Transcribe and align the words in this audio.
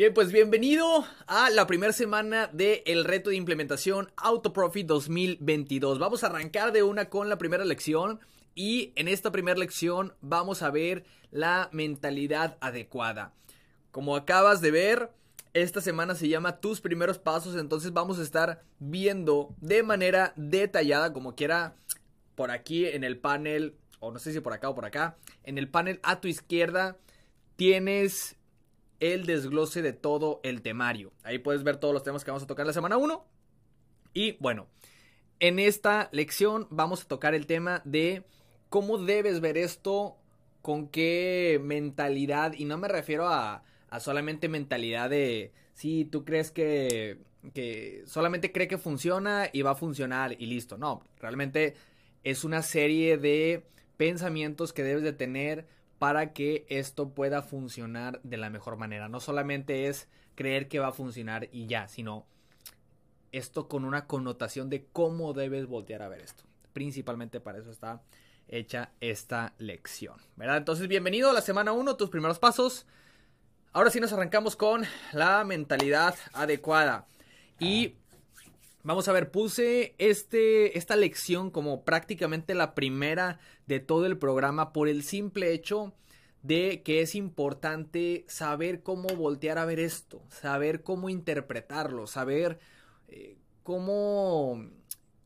Bien, 0.00 0.14
pues 0.14 0.32
bienvenido 0.32 1.04
a 1.26 1.50
la 1.50 1.66
primera 1.66 1.92
semana 1.92 2.46
del 2.46 2.80
el 2.86 3.04
reto 3.04 3.28
de 3.28 3.36
implementación 3.36 4.10
AutoProfit 4.16 4.86
2022. 4.86 5.98
Vamos 5.98 6.24
a 6.24 6.28
arrancar 6.28 6.72
de 6.72 6.82
una 6.82 7.10
con 7.10 7.28
la 7.28 7.36
primera 7.36 7.66
lección 7.66 8.18
y 8.54 8.94
en 8.96 9.08
esta 9.08 9.30
primera 9.30 9.58
lección 9.58 10.14
vamos 10.22 10.62
a 10.62 10.70
ver 10.70 11.04
la 11.30 11.68
mentalidad 11.72 12.56
adecuada. 12.62 13.34
Como 13.90 14.16
acabas 14.16 14.62
de 14.62 14.70
ver, 14.70 15.10
esta 15.52 15.82
semana 15.82 16.14
se 16.14 16.28
llama 16.28 16.60
tus 16.60 16.80
primeros 16.80 17.18
pasos, 17.18 17.54
entonces 17.56 17.92
vamos 17.92 18.18
a 18.18 18.22
estar 18.22 18.62
viendo 18.78 19.54
de 19.60 19.82
manera 19.82 20.32
detallada, 20.34 21.12
como 21.12 21.34
quiera, 21.34 21.76
por 22.36 22.50
aquí 22.50 22.86
en 22.86 23.04
el 23.04 23.18
panel, 23.18 23.76
o 23.98 24.10
no 24.10 24.18
sé 24.18 24.32
si 24.32 24.40
por 24.40 24.54
acá 24.54 24.70
o 24.70 24.74
por 24.74 24.86
acá, 24.86 25.18
en 25.44 25.58
el 25.58 25.68
panel 25.68 26.00
a 26.02 26.22
tu 26.22 26.28
izquierda 26.28 26.96
tienes 27.56 28.39
el 29.00 29.26
desglose 29.26 29.82
de 29.82 29.92
todo 29.92 30.40
el 30.42 30.62
temario. 30.62 31.12
Ahí 31.22 31.38
puedes 31.38 31.64
ver 31.64 31.78
todos 31.78 31.94
los 31.94 32.02
temas 32.02 32.24
que 32.24 32.30
vamos 32.30 32.44
a 32.44 32.46
tocar 32.46 32.66
la 32.66 32.72
semana 32.72 32.96
1. 32.98 33.24
Y 34.12 34.32
bueno, 34.40 34.66
en 35.40 35.58
esta 35.58 36.08
lección 36.12 36.66
vamos 36.70 37.02
a 37.02 37.08
tocar 37.08 37.34
el 37.34 37.46
tema 37.46 37.82
de 37.84 38.24
cómo 38.68 38.98
debes 38.98 39.40
ver 39.40 39.56
esto, 39.56 40.16
con 40.62 40.88
qué 40.88 41.60
mentalidad, 41.62 42.52
y 42.52 42.66
no 42.66 42.76
me 42.76 42.88
refiero 42.88 43.28
a, 43.28 43.62
solamente 43.98 44.48
mentalidad 44.48 45.10
de, 45.10 45.52
si 45.74 46.04
tú 46.04 46.24
crees 46.24 46.50
que, 46.52 47.18
que 47.54 48.02
solamente 48.06 48.52
cree 48.52 48.68
que 48.68 48.78
funciona 48.78 49.48
y 49.52 49.62
va 49.62 49.72
a 49.72 49.74
funcionar 49.74 50.36
y 50.38 50.46
listo. 50.46 50.76
No, 50.76 51.02
realmente 51.18 51.74
es 52.22 52.44
una 52.44 52.62
serie 52.62 53.16
de 53.16 53.64
pensamientos 53.96 54.72
que 54.72 54.82
debes 54.82 55.02
de 55.02 55.12
tener 55.12 55.66
para 56.00 56.32
que 56.32 56.64
esto 56.70 57.10
pueda 57.10 57.42
funcionar 57.42 58.22
de 58.22 58.38
la 58.38 58.48
mejor 58.48 58.78
manera. 58.78 59.10
No 59.10 59.20
solamente 59.20 59.86
es 59.86 60.08
creer 60.34 60.66
que 60.66 60.78
va 60.78 60.88
a 60.88 60.92
funcionar 60.92 61.50
y 61.52 61.66
ya, 61.66 61.88
sino 61.88 62.24
esto 63.32 63.68
con 63.68 63.84
una 63.84 64.06
connotación 64.06 64.70
de 64.70 64.86
cómo 64.94 65.34
debes 65.34 65.66
voltear 65.66 66.00
a 66.00 66.08
ver 66.08 66.22
esto. 66.22 66.44
Principalmente 66.72 67.38
para 67.38 67.58
eso 67.58 67.70
está 67.70 68.00
hecha 68.48 68.92
esta 69.00 69.52
lección, 69.58 70.16
¿verdad? 70.36 70.56
Entonces, 70.56 70.88
bienvenido 70.88 71.28
a 71.28 71.34
la 71.34 71.42
semana 71.42 71.72
1, 71.72 71.96
tus 71.96 72.08
primeros 72.08 72.38
pasos. 72.38 72.86
Ahora 73.74 73.90
sí 73.90 74.00
nos 74.00 74.14
arrancamos 74.14 74.56
con 74.56 74.84
la 75.12 75.44
mentalidad 75.44 76.14
adecuada. 76.32 77.06
Y 77.58 77.96
Vamos 78.82 79.08
a 79.08 79.12
ver, 79.12 79.30
puse 79.30 79.94
este, 79.98 80.78
esta 80.78 80.96
lección 80.96 81.50
como 81.50 81.84
prácticamente 81.84 82.54
la 82.54 82.74
primera 82.74 83.38
de 83.66 83.78
todo 83.78 84.06
el 84.06 84.16
programa 84.16 84.72
por 84.72 84.88
el 84.88 85.02
simple 85.02 85.52
hecho 85.52 85.92
de 86.42 86.82
que 86.82 87.02
es 87.02 87.14
importante 87.14 88.24
saber 88.26 88.82
cómo 88.82 89.08
voltear 89.08 89.58
a 89.58 89.66
ver 89.66 89.80
esto, 89.80 90.22
saber 90.30 90.82
cómo 90.82 91.10
interpretarlo, 91.10 92.06
saber 92.06 92.58
eh, 93.08 93.36
cómo, 93.62 94.64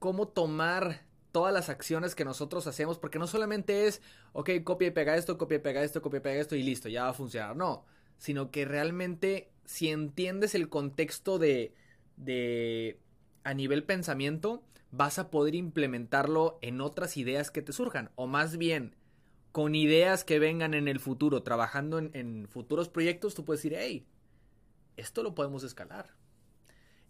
cómo 0.00 0.26
tomar 0.26 1.06
todas 1.30 1.54
las 1.54 1.68
acciones 1.68 2.16
que 2.16 2.24
nosotros 2.24 2.66
hacemos, 2.66 2.98
porque 2.98 3.20
no 3.20 3.28
solamente 3.28 3.86
es, 3.86 4.02
ok, 4.32 4.50
copia 4.64 4.88
y 4.88 4.90
pega 4.90 5.16
esto, 5.16 5.38
copia 5.38 5.58
y 5.58 5.60
pega 5.60 5.84
esto, 5.84 6.02
copia 6.02 6.18
y 6.18 6.22
pega 6.22 6.40
esto 6.40 6.56
y 6.56 6.64
listo, 6.64 6.88
ya 6.88 7.04
va 7.04 7.10
a 7.10 7.14
funcionar, 7.14 7.54
no, 7.54 7.84
sino 8.18 8.50
que 8.50 8.64
realmente 8.64 9.52
si 9.64 9.90
entiendes 9.90 10.56
el 10.56 10.68
contexto 10.68 11.38
de, 11.38 11.72
de 12.16 12.98
a 13.44 13.54
nivel 13.54 13.84
pensamiento, 13.84 14.62
vas 14.90 15.18
a 15.18 15.30
poder 15.30 15.54
implementarlo 15.54 16.58
en 16.62 16.80
otras 16.80 17.16
ideas 17.16 17.50
que 17.50 17.62
te 17.62 17.72
surjan. 17.72 18.10
O 18.16 18.26
más 18.26 18.56
bien, 18.56 18.96
con 19.52 19.74
ideas 19.74 20.24
que 20.24 20.38
vengan 20.38 20.74
en 20.74 20.88
el 20.88 20.98
futuro, 20.98 21.42
trabajando 21.42 21.98
en, 21.98 22.48
futuros 22.48 22.88
proyectos, 22.88 23.34
tú 23.34 23.44
puedes 23.44 23.62
decir, 23.62 23.78
hey, 23.78 24.06
esto 24.96 25.22
lo 25.22 25.34
podemos 25.34 25.62
escalar. 25.62 26.14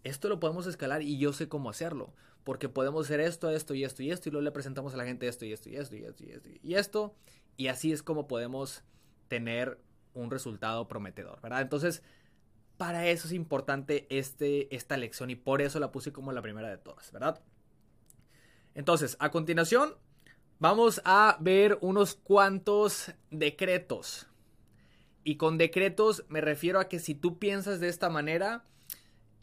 Esto 0.03 0.29
lo 0.29 0.39
podemos 0.39 0.67
escalar 0.67 1.01
y 1.01 1.17
yo 1.17 1.33
sé 1.33 1.47
cómo 1.47 1.69
hacerlo. 1.69 2.13
Porque 2.43 2.69
podemos 2.69 3.07
hacer 3.07 3.19
esto, 3.19 3.49
esto 3.49 3.73
y 3.73 3.83
esto 3.83 4.03
y 4.03 4.11
esto. 4.11 4.29
Y 4.29 4.31
luego 4.31 4.43
le 4.43 4.51
presentamos 4.51 4.93
a 4.93 4.97
la 4.97 5.05
gente 5.05 5.27
esto 5.27 5.45
y 5.45 5.53
esto 5.53 5.69
y 5.69 5.77
esto 5.77 5.95
y 5.95 6.03
esto 6.03 6.23
y 6.23 6.29
esto 6.29 6.49
y 6.61 6.75
esto. 6.75 7.15
Y 7.57 7.67
así 7.67 7.91
es 7.91 8.03
como 8.03 8.27
podemos 8.27 8.83
tener 9.27 9.79
un 10.13 10.29
resultado 10.29 10.87
prometedor, 10.87 11.41
¿verdad? 11.41 11.61
Entonces, 11.61 12.03
para 12.77 13.07
eso 13.07 13.27
es 13.27 13.33
importante 13.33 14.05
este, 14.09 14.73
esta 14.75 14.97
lección 14.97 15.29
y 15.29 15.35
por 15.35 15.61
eso 15.61 15.79
la 15.79 15.91
puse 15.91 16.11
como 16.11 16.31
la 16.31 16.41
primera 16.41 16.69
de 16.69 16.77
todas, 16.77 17.11
¿verdad? 17.11 17.41
Entonces, 18.73 19.15
a 19.19 19.31
continuación, 19.31 19.95
vamos 20.59 21.01
a 21.05 21.37
ver 21.39 21.77
unos 21.81 22.15
cuantos 22.15 23.11
decretos. 23.31 24.27
Y 25.23 25.37
con 25.37 25.57
decretos 25.57 26.25
me 26.27 26.41
refiero 26.41 26.79
a 26.79 26.87
que 26.87 26.99
si 26.99 27.15
tú 27.15 27.39
piensas 27.39 27.79
de 27.79 27.87
esta 27.87 28.09
manera, 28.09 28.65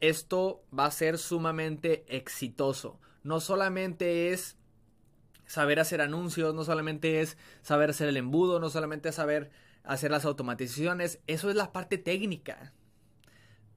esto 0.00 0.64
va 0.76 0.86
a 0.86 0.90
ser 0.90 1.18
sumamente 1.18 2.04
exitoso. 2.08 3.00
No 3.22 3.40
solamente 3.40 4.32
es 4.32 4.56
saber 5.46 5.80
hacer 5.80 6.00
anuncios, 6.00 6.54
no 6.54 6.64
solamente 6.64 7.20
es 7.20 7.36
saber 7.62 7.90
hacer 7.90 8.08
el 8.08 8.16
embudo, 8.16 8.60
no 8.60 8.70
solamente 8.70 9.08
es 9.08 9.14
saber 9.14 9.50
hacer 9.84 10.10
las 10.10 10.24
automatizaciones, 10.24 11.20
eso 11.26 11.50
es 11.50 11.56
la 11.56 11.72
parte 11.72 11.98
técnica. 11.98 12.72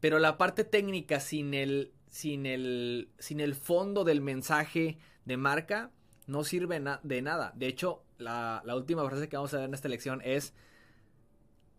Pero 0.06 0.20
la 0.20 0.38
parte 0.38 0.64
técnica 0.64 1.20
sin 1.20 1.56
el, 1.56 1.92
sin 2.10 2.46
el, 2.46 3.10
sin 3.18 3.40
el 3.40 3.56
fondo 3.56 4.04
del 4.04 4.22
mensaje 4.22 5.00
de 5.26 5.36
marca 5.36 5.90
no 6.28 6.44
sirve 6.44 6.80
de 7.02 7.22
nada. 7.24 7.54
De 7.56 7.66
hecho, 7.66 8.04
la, 8.20 8.62
la 8.66 8.76
última 8.76 9.04
frase 9.10 9.28
que 9.28 9.36
vamos 9.36 9.56
a 9.56 9.58
ver 9.58 9.66
en 9.66 9.74
esta 9.74 9.90
lección 9.90 10.22
es, 10.24 10.54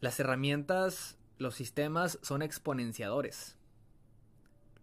las 0.00 0.18
herramientas, 0.18 1.18
los 1.38 1.54
sistemas 1.54 2.18
son 2.20 2.42
exponenciadores. 2.42 3.56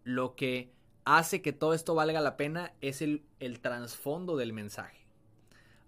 Lo 0.05 0.35
que 0.35 0.71
hace 1.03 1.41
que 1.41 1.51
todo 1.51 1.73
esto 1.73 1.95
valga 1.95 2.21
la 2.21 2.37
pena 2.37 2.71
es 2.79 3.01
el, 3.01 3.25
el 3.41 3.59
trasfondo 3.59 4.37
del 4.37 4.53
mensaje. 4.53 5.05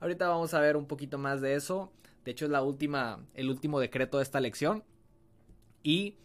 Ahorita 0.02 0.28
vamos 0.28 0.54
a 0.54 0.60
ver 0.60 0.76
un 0.76 0.88
poquito 0.88 1.18
más 1.18 1.40
de 1.40 1.56
eso. 1.56 1.94
De 2.26 2.32
hecho, 2.32 2.44
es 2.44 2.52
la 2.52 2.64
última, 2.64 3.26
el 3.34 3.50
último 3.50 3.80
decreto 3.80 4.18
de 4.18 4.24
esta 4.24 4.42
lección. 4.42 4.84
Y 5.84 6.18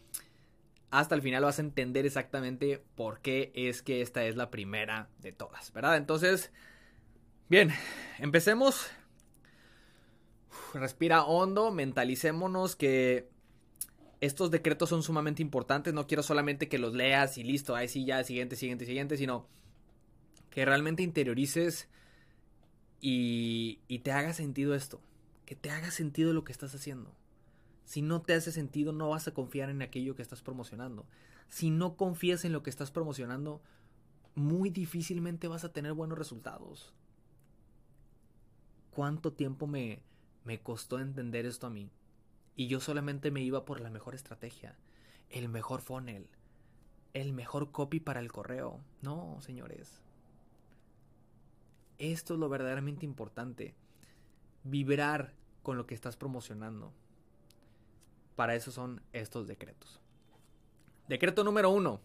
hasta 0.91 1.15
el 1.15 1.23
final 1.23 1.45
vas 1.45 1.59
a 1.59 1.63
entender 1.63 2.05
exactamente 2.05 2.83
por 2.97 3.21
qué 3.21 3.53
es 3.55 3.83
que 3.83 4.03
esta 4.03 4.25
es 4.25 4.37
la 4.37 4.51
primera 4.51 5.09
de 5.21 5.33
todas, 5.33 5.73
¿verdad? 5.73 5.97
Entonces, 5.97 6.51
bien, 7.49 7.71
empecemos. 8.19 8.91
respira 10.75 11.25
hondo, 11.25 11.71
mentalicémonos 11.71 12.75
que 12.75 13.29
estos 14.21 14.51
decretos 14.51 14.89
son 14.89 15.03
sumamente 15.03 15.43
importantes. 15.43 15.95
No 15.95 16.07
quiero 16.07 16.23
solamente 16.23 16.69
que 16.69 16.79
los 16.79 16.95
leas 16.95 17.39
y 17.39 17.45
listo, 17.45 17.77
ahí 17.77 17.89
sí, 17.89 18.05
ya, 18.05 18.23
siguiente, 18.25 18.57
siguiente, 18.57 18.85
siguiente, 18.85 19.17
sino 19.17 19.47
que 20.51 20.65
realmente 20.65 21.05
interiorices 21.05 21.89
y, 23.01 23.81
y 23.87 24.01
te 24.01 24.11
haga 24.11 24.33
sentido 24.33 24.75
esto. 24.75 25.01
Que 25.47 25.55
te 25.55 25.71
haga 25.71 25.91
sentido 25.91 26.33
lo 26.33 26.45
que 26.45 26.53
estás 26.53 26.75
haciendo. 26.75 27.15
Si 27.91 28.03
no 28.03 28.23
te 28.23 28.35
hace 28.35 28.53
sentido, 28.53 28.93
no 28.93 29.09
vas 29.09 29.27
a 29.27 29.35
confiar 29.35 29.69
en 29.69 29.83
aquello 29.83 30.15
que 30.15 30.23
estás 30.23 30.43
promocionando. 30.43 31.07
Si 31.49 31.71
no 31.71 31.97
confías 31.97 32.45
en 32.45 32.53
lo 32.53 32.63
que 32.63 32.71
estás 32.71 32.93
promocionando, 32.93 33.61
muy 34.37 34.71
difícilmente 34.71 35.49
vas 35.49 35.65
a 35.65 35.73
tener 35.73 35.93
buenos 35.93 36.17
resultados. 36.17 36.95
¿Cuánto 38.93 39.33
tiempo 39.33 39.67
me, 39.67 40.05
me 40.45 40.61
costó 40.61 41.01
entender 41.01 41.47
esto 41.47 41.67
a 41.67 41.71
mí? 41.71 41.91
Y 42.55 42.69
yo 42.69 42.79
solamente 42.79 43.33
me 43.33 43.43
iba 43.43 43.65
por 43.65 43.81
la 43.81 43.91
mejor 43.91 44.15
estrategia, 44.15 44.79
el 45.29 45.49
mejor 45.49 45.81
funnel, 45.81 46.29
el 47.13 47.33
mejor 47.33 47.73
copy 47.73 47.99
para 47.99 48.21
el 48.21 48.31
correo. 48.31 48.79
No, 49.03 49.41
señores. 49.41 50.01
Esto 51.99 52.35
es 52.35 52.39
lo 52.39 52.49
verdaderamente 52.49 53.05
importante. 53.05 53.75
Vibrar 54.63 55.35
con 55.65 55.77
lo 55.77 55.89
que 55.89 55.97
estás 55.97 56.17
promocionando. 56.17 56.93
Para 58.41 58.55
eso 58.55 58.73
son 58.73 59.03
estos 59.13 59.47
decretos. 59.47 60.01
Decreto 61.09 61.45
número 61.45 61.69
uno. 61.69 62.01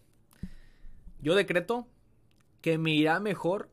Yo 1.21 1.33
decreto 1.33 1.87
que 2.59 2.77
me 2.77 2.91
irá 2.91 3.21
mejor 3.21 3.69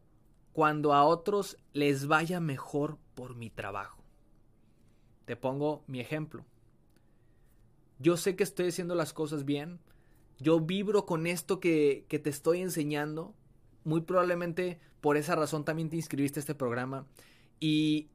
cuando 0.53 0.95
a 0.95 1.03
otros 1.05 1.57
les 1.73 2.07
vaya 2.07 2.39
mejor 2.39 2.99
por 3.17 3.35
mi 3.35 3.51
trabajo. 3.51 4.05
Te 5.25 5.35
pongo 5.35 5.83
mi 5.89 5.99
ejemplo. 5.99 6.45
Yo 7.99 8.17
sé 8.17 8.37
que 8.37 8.45
estoy 8.45 8.69
haciendo 8.69 8.95
las 8.95 9.13
cosas 9.13 9.45
bien. 9.45 9.81
Yo 10.39 10.61
vibro 10.61 11.05
con 11.05 11.27
esto 11.27 11.59
que, 11.59 12.07
que 12.09 12.21
te 12.21 12.31
estoy 12.31 12.61
enseñando. 12.61 13.35
Muy 13.83 14.03
probablemente 14.03 14.79
por 15.01 15.17
esa 15.17 15.35
razón 15.35 15.65
también 15.65 15.91
te 15.91 15.97
inscribiste 15.97 16.39
a 16.39 16.43
este 16.43 16.55
programa. 16.55 17.09
Y 17.59 18.09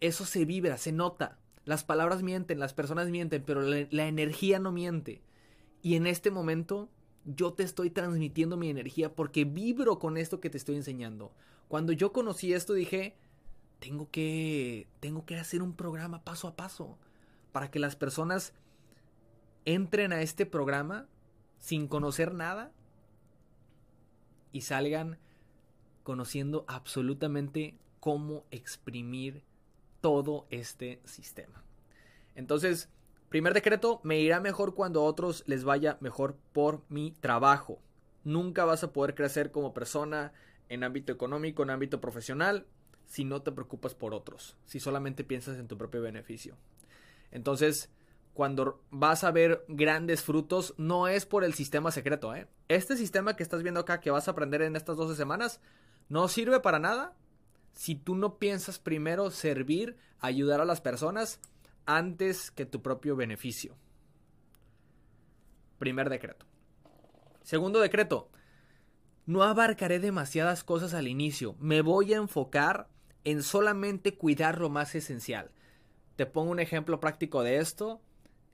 eso 0.00 0.24
se 0.24 0.46
vibra, 0.46 0.78
se 0.78 0.90
nota. 0.90 1.38
Las 1.70 1.84
palabras 1.84 2.24
mienten, 2.24 2.58
las 2.58 2.74
personas 2.74 3.10
mienten, 3.10 3.44
pero 3.44 3.62
la, 3.62 4.08
energía 4.08 4.58
no 4.58 4.72
miente. 4.72 5.22
Y 5.82 5.94
en 5.94 6.08
este 6.08 6.32
momento 6.32 6.88
yo 7.24 7.52
te 7.52 7.62
estoy 7.62 7.90
transmitiendo 7.90 8.56
mi 8.56 8.70
energía 8.70 9.14
porque 9.14 9.44
vibro 9.44 10.00
con 10.00 10.16
esto 10.16 10.40
que 10.40 10.50
te 10.50 10.58
estoy 10.58 10.74
enseñando. 10.74 11.32
Cuando 11.68 11.92
yo 11.92 12.12
conocí 12.12 12.52
esto 12.54 12.72
dije, 12.72 13.14
tengo 13.78 14.10
que 14.10 14.88
tengo 14.98 15.24
que 15.24 15.36
hacer 15.36 15.62
un 15.62 15.72
programa 15.72 16.24
paso 16.24 16.48
a 16.48 16.56
paso 16.56 16.98
para 17.52 17.70
que 17.70 17.78
las 17.78 17.94
personas 17.94 18.52
entren 19.64 20.12
a 20.12 20.22
este 20.22 20.46
programa 20.46 21.06
sin 21.60 21.86
conocer 21.86 22.34
nada 22.34 22.72
y 24.50 24.62
salgan 24.62 25.18
conociendo 26.02 26.64
absolutamente 26.66 27.78
cómo 28.00 28.44
exprimir 28.50 29.44
todo 30.00 30.46
este 30.50 31.00
sistema. 31.04 31.62
Entonces, 32.34 32.88
primer 33.28 33.54
decreto, 33.54 34.00
me 34.02 34.18
irá 34.20 34.40
mejor 34.40 34.74
cuando 34.74 35.00
a 35.00 35.04
otros 35.04 35.44
les 35.46 35.64
vaya 35.64 35.98
mejor 36.00 36.36
por 36.52 36.82
mi 36.88 37.12
trabajo. 37.20 37.80
Nunca 38.24 38.64
vas 38.64 38.84
a 38.84 38.92
poder 38.92 39.14
crecer 39.14 39.50
como 39.50 39.74
persona 39.74 40.32
en 40.68 40.84
ámbito 40.84 41.12
económico, 41.12 41.62
en 41.62 41.70
ámbito 41.70 42.00
profesional, 42.00 42.66
si 43.06 43.24
no 43.24 43.42
te 43.42 43.50
preocupas 43.50 43.94
por 43.94 44.14
otros, 44.14 44.56
si 44.66 44.78
solamente 44.78 45.24
piensas 45.24 45.58
en 45.58 45.66
tu 45.66 45.76
propio 45.76 46.00
beneficio. 46.00 46.56
Entonces, 47.32 47.90
cuando 48.34 48.80
vas 48.90 49.24
a 49.24 49.32
ver 49.32 49.64
grandes 49.68 50.22
frutos, 50.22 50.74
no 50.78 51.08
es 51.08 51.26
por 51.26 51.42
el 51.42 51.54
sistema 51.54 51.90
secreto. 51.90 52.34
¿eh? 52.34 52.46
Este 52.68 52.96
sistema 52.96 53.34
que 53.34 53.42
estás 53.42 53.62
viendo 53.62 53.80
acá, 53.80 54.00
que 54.00 54.10
vas 54.10 54.28
a 54.28 54.30
aprender 54.30 54.62
en 54.62 54.76
estas 54.76 54.96
12 54.96 55.16
semanas, 55.16 55.60
no 56.08 56.28
sirve 56.28 56.60
para 56.60 56.78
nada 56.78 57.16
si 57.72 57.94
tú 57.94 58.14
no 58.14 58.38
piensas 58.38 58.78
primero 58.78 59.30
servir, 59.30 59.96
ayudar 60.18 60.60
a 60.60 60.64
las 60.64 60.80
personas 60.80 61.40
antes 61.86 62.50
que 62.50 62.66
tu 62.66 62.82
propio 62.82 63.16
beneficio. 63.16 63.76
Primer 65.78 66.10
decreto. 66.10 66.46
Segundo 67.42 67.80
decreto. 67.80 68.30
No 69.26 69.42
abarcaré 69.42 69.98
demasiadas 69.98 70.64
cosas 70.64 70.94
al 70.94 71.08
inicio. 71.08 71.56
Me 71.58 71.82
voy 71.82 72.12
a 72.12 72.18
enfocar 72.18 72.88
en 73.24 73.42
solamente 73.42 74.16
cuidar 74.16 74.58
lo 74.58 74.70
más 74.70 74.94
esencial. 74.94 75.50
Te 76.16 76.26
pongo 76.26 76.50
un 76.50 76.60
ejemplo 76.60 77.00
práctico 77.00 77.42
de 77.42 77.58
esto. 77.58 78.00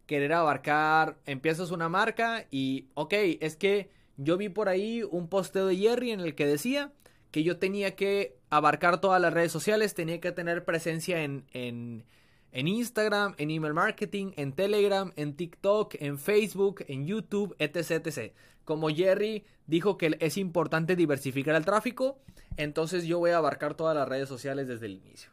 Querer 0.07 0.33
abarcar, 0.33 1.19
empiezas 1.27 1.73
una 1.73 1.89
marca 1.89 2.47
y, 2.51 2.89
ok, 2.95 3.13
es 3.41 3.57
que 3.57 3.91
yo 4.17 4.37
vi 4.37 4.49
por 4.49 4.69
ahí 4.69 5.03
un 5.03 5.29
posteo 5.29 5.67
de 5.67 5.77
Jerry 5.77 6.13
en 6.13 6.21
el 6.21 6.35
que 6.35 6.47
decía 6.47 6.93
que 7.31 7.43
yo 7.43 7.58
tenía 7.58 7.96
que 7.96 8.38
abarcar 8.50 9.00
todas 9.00 9.20
las 9.20 9.32
redes 9.32 9.52
sociales, 9.52 9.94
tenía 9.94 10.20
que 10.20 10.32
tener 10.32 10.64
presencia 10.64 11.23
en, 11.23 11.44
en, 11.52 12.05
en, 12.52 12.69
Instagram, 12.69 13.34
en 13.38 13.50
email 13.50 13.75
marketing, 13.75 14.32
en 14.37 14.52
Telegram, 14.52 15.12
en 15.17 15.34
TikTok, 15.34 15.94
en 16.00 16.19
Facebook, 16.19 16.84
en 16.88 17.06
YouTube, 17.06 17.55
etc, 17.58 18.06
etc. 18.06 18.32
Como 18.64 18.88
Jerry 18.88 19.44
dijo 19.67 19.99
que 19.99 20.17
es 20.20 20.37
importante 20.37 20.96
diversificar 20.96 21.55
el 21.55 21.64
tráfico, 21.64 22.19
entonces 22.56 23.05
yo 23.05 23.19
voy 23.19 23.31
a 23.31 23.38
abarcar 23.38 23.75
todas 23.75 23.96
las 23.96 24.08
redes 24.08 24.29
sociales 24.29 24.69
desde 24.69 24.87
el 24.87 24.94
inicio. 24.94 25.31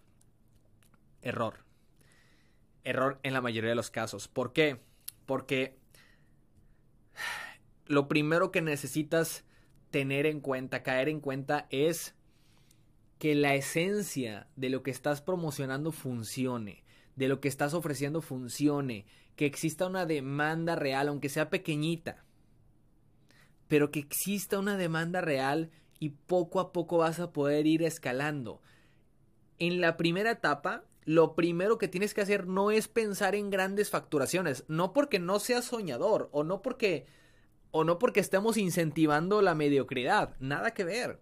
Error. 1.21 1.63
Error 2.83 3.19
en 3.23 3.33
la 3.33 3.41
mayoría 3.41 3.69
de 3.69 3.75
los 3.75 3.89
casos. 3.89 4.27
¿Por 4.27 4.51
qué? 4.51 4.81
Porque 5.25 5.77
lo 7.85 8.07
primero 8.07 8.51
que 8.51 8.61
necesitas 8.61 9.45
tener 9.93 10.25
en 10.25 10.41
cuenta, 10.41 10.81
caer 10.81 11.07
en 11.07 11.19
cuenta 11.19 11.67
es 11.69 12.15
que 13.19 13.35
la 13.35 13.53
esencia 13.53 14.47
de 14.55 14.69
lo 14.69 14.81
que 14.81 14.89
estás 14.89 15.21
promocionando 15.21 15.91
funcione, 15.91 16.83
de 17.15 17.27
lo 17.27 17.39
que 17.39 17.47
estás 17.47 17.75
ofreciendo 17.75 18.19
funcione, 18.19 19.05
que 19.35 19.45
exista 19.45 19.85
una 19.85 20.07
demanda 20.07 20.75
real, 20.75 21.09
aunque 21.09 21.29
sea 21.29 21.51
pequeñita, 21.51 22.25
pero 23.67 23.91
que 23.91 23.99
exista 23.99 24.57
una 24.57 24.77
demanda 24.77 25.21
real 25.21 25.69
y 25.99 26.09
poco 26.09 26.59
a 26.59 26.73
poco 26.73 26.97
vas 26.97 27.19
a 27.19 27.31
poder 27.31 27.67
ir 27.67 27.83
escalando. 27.83 28.63
En 29.59 29.79
la 29.79 29.95
primera 29.95 30.31
etapa, 30.31 30.85
lo 31.05 31.35
primero 31.35 31.77
que 31.77 31.87
tienes 31.87 32.15
que 32.15 32.21
hacer 32.21 32.47
no 32.47 32.71
es 32.71 32.87
pensar 32.87 33.35
en 33.35 33.51
grandes 33.51 33.91
facturaciones, 33.91 34.65
no 34.67 34.91
porque 34.91 35.19
no 35.19 35.37
seas 35.39 35.65
soñador 35.65 36.29
o 36.31 36.43
no 36.43 36.63
porque 36.63 37.05
o 37.75 37.83
no 37.83 37.97
porque 37.97 38.19
estemos 38.19 38.55
incentivando 38.55 39.41
la 39.41 39.55
mediocridad, 39.55 40.35
nada 40.39 40.75
que 40.75 40.83
ver. 40.83 41.19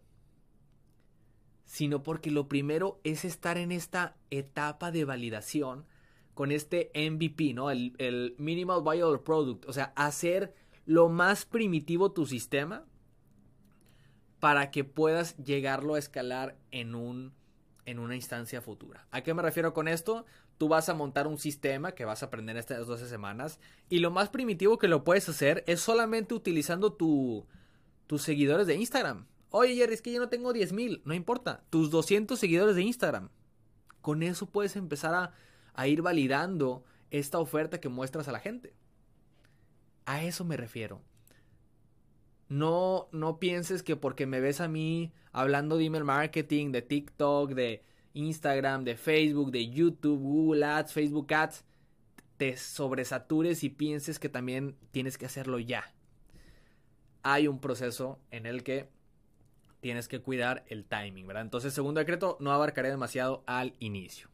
Sino 1.64 2.04
porque 2.04 2.30
lo 2.30 2.50
primero 2.50 3.00
es 3.06 3.24
estar 3.24 3.58
en 3.58 3.72
esta 3.72 4.18
etapa 4.32 4.92
de 4.92 5.06
validación 5.06 5.86
con 6.34 6.52
este 6.52 6.92
MVP, 6.94 7.54
¿no? 7.54 7.72
El, 7.72 8.36
Minimal 8.38 8.84
Viable 8.84 9.20
Product. 9.20 9.66
O 9.70 9.72
sea, 9.72 9.94
hacer 9.96 10.54
lo 10.86 11.08
más 11.08 11.46
primitivo 11.46 12.12
tu 12.12 12.26
sistema 12.26 12.84
para 14.42 14.72
que 14.72 14.84
puedas 14.84 15.38
llegarlo 15.38 15.96
a 15.96 16.00
escalar 16.00 16.58
en 16.72 16.96
un 16.96 17.32
en 17.86 18.00
una 18.00 18.16
instancia 18.16 18.62
futura. 18.62 19.08
¿A 19.12 19.22
qué 19.22 19.34
me 19.34 19.42
refiero 19.42 19.74
con 19.74 19.88
esto? 19.88 20.26
Tú 20.58 20.68
vas 20.68 20.90
a 20.90 20.94
montar 20.94 21.28
un 21.28 21.38
sistema 21.38 21.94
que 21.94 22.06
vas 22.06 22.24
a 22.24 22.28
aprender 22.28 22.58
estas 22.58 22.86
12 22.88 23.08
semanas 23.08 23.60
y 23.90 24.00
lo 24.00 24.12
más 24.12 24.30
primitivo 24.30 24.78
que 24.78 24.88
lo 24.88 25.04
puedes 25.04 25.28
hacer 25.30 25.64
es 25.68 25.82
solamente 25.82 26.34
utilizando 26.34 26.94
tu, 26.94 27.48
tus 28.08 28.22
seguidores 28.22 28.68
de 28.68 28.76
Instagram. 28.76 29.26
Oye, 29.50 29.76
Jerry, 29.76 29.94
es 29.94 30.02
que 30.02 30.14
yo 30.14 30.20
no 30.20 30.30
tengo 30.30 30.54
10 30.54 30.74
mil. 30.74 31.02
No 31.06 31.14
importa. 31.14 31.64
Tus 31.70 31.92
200 31.92 32.40
seguidores 32.40 32.76
de 32.76 32.84
Instagram. 32.84 33.30
Con 34.02 34.24
eso 34.24 34.46
puedes 34.46 34.76
empezar 34.76 35.14
a, 35.14 35.34
a 35.74 35.88
ir 35.88 36.02
validando 36.02 36.84
esta 37.10 37.40
oferta 37.40 37.80
que 37.80 37.90
muestras 37.90 38.28
a 38.28 38.32
la 38.32 38.40
gente. 38.40 38.74
A 40.06 40.24
eso 40.24 40.46
me 40.46 40.58
refiero. 40.58 41.02
No, 42.52 43.08
no 43.14 43.40
pienses 43.40 43.82
que 43.82 43.96
porque 43.96 44.26
me 44.26 44.42
ves 44.42 44.60
a 44.60 44.68
mí 44.68 45.14
hablando 45.32 45.78
de 45.78 45.86
email 45.86 46.04
marketing, 46.04 46.74
de 46.74 46.82
TikTok, 46.82 47.52
de 47.52 47.82
Instagram, 48.14 48.84
de 48.84 48.98
Facebook, 48.98 49.52
de 49.52 49.70
YouTube, 49.70 50.20
Google 50.20 50.66
Ads, 50.66 50.92
Facebook 50.92 51.34
Ads, 51.34 51.64
te 52.36 52.58
sobresatures 52.58 53.64
y 53.64 53.70
pienses 53.70 54.20
que 54.20 54.28
también 54.28 54.76
tienes 54.92 55.18
que 55.18 55.28
hacerlo 55.28 55.60
ya. 55.60 55.94
Hay 57.24 57.48
un 57.48 57.62
proceso 57.62 58.20
en 58.32 58.46
el 58.46 58.66
que 58.66 58.90
tienes 59.80 60.10
que 60.10 60.20
cuidar 60.20 60.66
el 60.68 60.84
timing, 60.84 61.28
¿verdad? 61.28 61.44
Entonces, 61.44 61.74
segundo 61.74 62.02
decreto, 62.02 62.36
no 62.42 62.52
abarcaré 62.52 62.90
demasiado 62.90 63.46
al 63.48 63.76
inicio. 63.80 64.28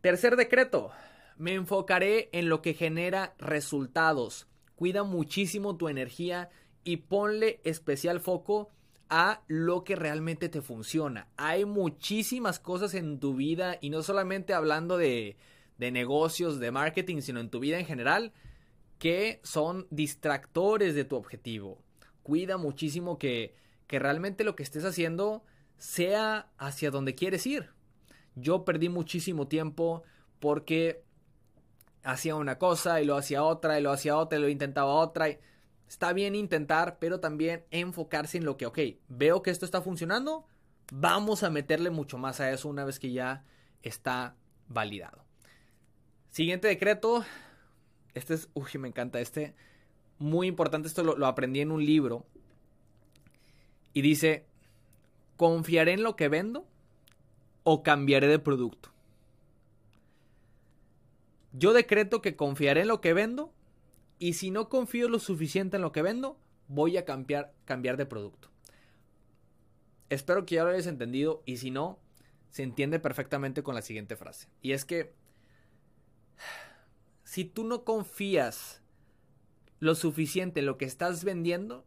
Tercer 0.00 0.36
decreto, 0.36 0.92
me 1.38 1.54
enfocaré 1.54 2.28
en 2.30 2.48
lo 2.48 2.62
que 2.62 2.72
genera 2.72 3.34
resultados. 3.38 4.46
Cuida 4.76 5.02
muchísimo 5.02 5.76
tu 5.76 5.88
energía 5.88 6.50
y 6.84 6.98
ponle 6.98 7.60
especial 7.64 8.20
foco 8.20 8.70
a 9.08 9.42
lo 9.48 9.84
que 9.84 9.96
realmente 9.96 10.48
te 10.48 10.62
funciona. 10.62 11.28
Hay 11.36 11.64
muchísimas 11.64 12.58
cosas 12.58 12.94
en 12.94 13.20
tu 13.20 13.34
vida 13.34 13.78
y 13.80 13.90
no 13.90 14.02
solamente 14.02 14.54
hablando 14.54 14.96
de, 14.96 15.36
de 15.78 15.90
negocios, 15.90 16.58
de 16.60 16.70
marketing, 16.70 17.20
sino 17.20 17.40
en 17.40 17.50
tu 17.50 17.60
vida 17.60 17.78
en 17.78 17.86
general 17.86 18.32
que 18.98 19.40
son 19.42 19.86
distractores 19.90 20.94
de 20.94 21.04
tu 21.04 21.16
objetivo. 21.16 21.78
Cuida 22.22 22.56
muchísimo 22.56 23.18
que, 23.18 23.54
que 23.86 23.98
realmente 23.98 24.44
lo 24.44 24.56
que 24.56 24.62
estés 24.62 24.84
haciendo 24.84 25.44
sea 25.76 26.48
hacia 26.58 26.90
donde 26.90 27.14
quieres 27.14 27.46
ir. 27.46 27.70
Yo 28.34 28.64
perdí 28.64 28.88
muchísimo 28.88 29.46
tiempo 29.48 30.02
porque 30.40 31.02
hacía 32.02 32.34
una 32.34 32.58
cosa 32.58 33.00
y 33.00 33.04
lo 33.04 33.16
hacía 33.16 33.42
otra 33.42 33.78
y 33.78 33.82
lo 33.82 33.90
hacía 33.90 34.16
otra 34.16 34.38
y 34.38 34.42
lo 34.42 34.48
intentaba 34.48 34.94
otra. 34.94 35.28
Y 35.28 35.38
Está 35.88 36.12
bien 36.12 36.34
intentar, 36.34 36.98
pero 36.98 37.20
también 37.20 37.64
enfocarse 37.70 38.38
en 38.38 38.44
lo 38.44 38.56
que, 38.56 38.66
ok, 38.66 38.78
veo 39.08 39.42
que 39.42 39.50
esto 39.50 39.64
está 39.64 39.82
funcionando, 39.82 40.46
vamos 40.92 41.42
a 41.42 41.50
meterle 41.50 41.90
mucho 41.90 42.18
más 42.18 42.40
a 42.40 42.50
eso 42.50 42.68
una 42.68 42.84
vez 42.84 42.98
que 42.98 43.12
ya 43.12 43.44
está 43.82 44.36
validado. 44.68 45.24
Siguiente 46.30 46.68
decreto, 46.68 47.24
este 48.14 48.34
es, 48.34 48.48
uy, 48.54 48.68
me 48.78 48.88
encanta 48.88 49.20
este, 49.20 49.54
muy 50.18 50.46
importante, 50.48 50.88
esto 50.88 51.04
lo, 51.04 51.16
lo 51.16 51.26
aprendí 51.26 51.60
en 51.60 51.70
un 51.70 51.84
libro, 51.84 52.26
y 53.94 54.02
dice, 54.02 54.44
¿confiaré 55.36 55.92
en 55.92 56.02
lo 56.02 56.16
que 56.16 56.28
vendo 56.28 56.66
o 57.62 57.82
cambiaré 57.82 58.26
de 58.26 58.40
producto? 58.40 58.90
Yo 61.52 61.72
decreto 61.72 62.20
que 62.20 62.34
confiaré 62.34 62.80
en 62.80 62.88
lo 62.88 63.00
que 63.00 63.14
vendo 63.14 63.52
y 64.18 64.34
si 64.34 64.50
no 64.50 64.68
confío 64.68 65.08
lo 65.08 65.18
suficiente 65.18 65.76
en 65.76 65.82
lo 65.82 65.92
que 65.92 66.02
vendo, 66.02 66.38
voy 66.68 66.96
a 66.96 67.04
cambiar, 67.04 67.52
cambiar 67.64 67.96
de 67.96 68.06
producto. 68.06 68.50
Espero 70.08 70.46
que 70.46 70.56
ya 70.56 70.64
lo 70.64 70.70
hayas 70.70 70.86
entendido 70.86 71.42
y 71.46 71.56
si 71.56 71.70
no, 71.70 71.98
se 72.50 72.62
entiende 72.62 73.00
perfectamente 73.00 73.62
con 73.62 73.74
la 73.74 73.82
siguiente 73.82 74.16
frase. 74.16 74.48
Y 74.62 74.72
es 74.72 74.84
que 74.84 75.12
si 77.24 77.44
tú 77.44 77.64
no 77.64 77.84
confías 77.84 78.82
lo 79.80 79.94
suficiente 79.94 80.60
en 80.60 80.66
lo 80.66 80.78
que 80.78 80.84
estás 80.84 81.24
vendiendo, 81.24 81.84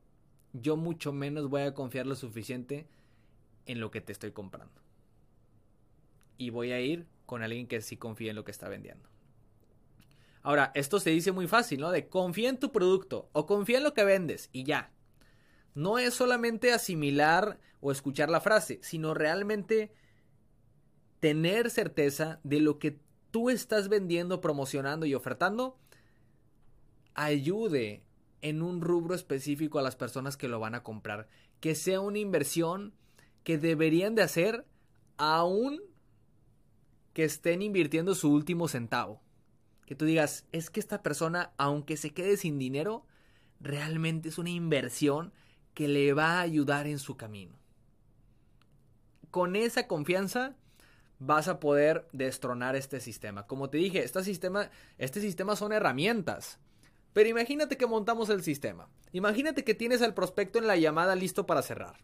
yo 0.54 0.76
mucho 0.76 1.14
menos 1.14 1.50
voy 1.50 1.62
a 1.62 1.74
confiar 1.74 2.06
lo 2.06 2.16
suficiente 2.16 2.88
en 3.66 3.80
lo 3.80 3.92
que 3.92 4.02
te 4.02 4.12
estoy 4.12 4.32
comprando. 4.32 4.82
Y 6.38 6.50
voy 6.50 6.72
a 6.72 6.82
ir 6.82 7.08
con 7.26 7.44
alguien 7.44 7.68
que 7.68 7.82
sí 7.82 7.98
confía 7.98 8.32
en 8.32 8.36
lo 8.36 8.44
que 8.44 8.52
está 8.52 8.70
vendiendo. 8.70 9.10
Ahora, 10.48 10.72
esto 10.76 11.02
se 11.02 11.10
dice 11.10 11.34
muy 11.34 11.46
fácil, 11.46 11.82
¿no? 11.82 11.92
De 11.92 12.08
confía 12.08 12.48
en 12.48 12.58
tu 12.58 12.72
producto 12.72 13.28
o 13.34 13.46
confía 13.46 13.80
en 13.80 13.84
lo 13.84 13.94
que 13.94 14.06
vendes 14.06 14.50
y 14.54 14.64
ya. 14.64 14.94
No 15.76 16.00
es 16.00 16.14
solamente 16.14 16.72
asimilar 16.72 17.60
o 17.82 17.92
escuchar 17.92 18.30
la 18.30 18.40
frase, 18.40 18.80
sino 18.82 19.14
realmente 19.14 19.92
tener 21.20 21.70
certeza 21.70 22.40
de 22.46 22.62
lo 22.62 22.80
que 22.80 22.98
tú 23.30 23.50
estás 23.50 23.90
vendiendo, 23.90 24.40
promocionando 24.40 25.06
y 25.06 25.16
ofertando 25.16 25.78
ayude 27.14 28.06
en 28.40 28.62
un 28.62 28.80
rubro 28.80 29.16
específico 29.16 29.80
a 29.80 29.84
las 29.84 29.98
personas 29.98 30.38
que 30.38 30.48
lo 30.48 30.62
van 30.62 30.76
a 30.76 30.84
comprar. 30.84 31.28
Que 31.60 31.76
sea 31.76 32.00
una 32.00 32.20
inversión 32.20 32.94
que 33.44 33.58
deberían 33.58 34.16
de 34.16 34.22
hacer 34.22 34.66
aún 35.18 35.82
que 37.12 37.26
estén 37.26 37.62
invirtiendo 37.62 38.16
su 38.16 38.32
último 38.32 38.70
centavo. 38.70 39.27
Que 39.88 39.96
tú 39.96 40.06
digas, 40.06 40.46
es 40.52 40.70
que 40.70 40.82
esta 40.82 41.02
persona, 41.02 41.54
aunque 41.58 41.96
se 41.98 42.14
quede 42.14 42.36
sin 42.38 42.60
dinero, 42.60 43.06
realmente 43.62 44.30
es 44.30 44.38
una 44.38 44.50
inversión 44.50 45.34
que 45.74 45.88
le 45.88 46.14
va 46.14 46.34
a 46.34 46.42
ayudar 46.42 46.88
en 46.88 47.00
su 47.00 47.16
camino. 47.18 47.58
Con 49.32 49.56
esa 49.56 49.88
confianza 49.88 50.56
vas 51.20 51.48
a 51.48 51.62
poder 51.62 52.06
destronar 52.12 52.76
este 52.76 53.00
sistema. 53.00 53.48
Como 53.48 53.70
te 53.70 53.78
dije, 53.78 54.04
este 54.04 54.24
sistema, 54.26 54.70
este 54.98 55.22
sistema 55.22 55.56
son 55.56 55.72
herramientas. 55.72 56.60
Pero 57.14 57.30
imagínate 57.30 57.78
que 57.78 57.88
montamos 57.88 58.30
el 58.30 58.44
sistema. 58.44 58.90
Imagínate 59.14 59.64
que 59.64 59.74
tienes 59.74 60.02
al 60.02 60.14
prospecto 60.14 60.60
en 60.60 60.68
la 60.68 60.76
llamada 60.76 61.16
listo 61.16 61.46
para 61.46 61.62
cerrar. 61.62 61.96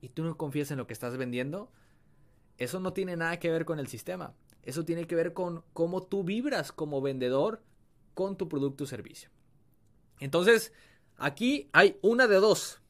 Y 0.00 0.08
tú 0.08 0.24
no 0.24 0.36
confías 0.36 0.72
en 0.72 0.78
lo 0.78 0.88
que 0.88 0.92
estás 0.92 1.16
vendiendo. 1.16 1.70
Eso 2.58 2.80
no 2.80 2.92
tiene 2.92 3.16
nada 3.16 3.38
que 3.38 3.50
ver 3.50 3.64
con 3.64 3.78
el 3.78 3.86
sistema. 3.86 4.34
Eso 4.62 4.84
tiene 4.84 5.06
que 5.06 5.14
ver 5.14 5.32
con 5.32 5.64
cómo 5.72 6.02
tú 6.02 6.24
vibras 6.24 6.72
como 6.72 7.00
vendedor 7.00 7.62
con 8.14 8.36
tu 8.36 8.48
producto 8.48 8.84
o 8.84 8.86
servicio. 8.86 9.30
Entonces, 10.18 10.72
aquí 11.16 11.70
hay 11.72 11.98
una 12.02 12.26
de 12.26 12.36
dos. 12.36 12.80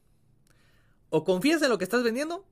O 1.09 1.23
confías 1.23 1.61
en 1.61 1.69
lo 1.69 1.77
que 1.77 1.85
estás 1.85 2.03
vendiendo. 2.03 2.45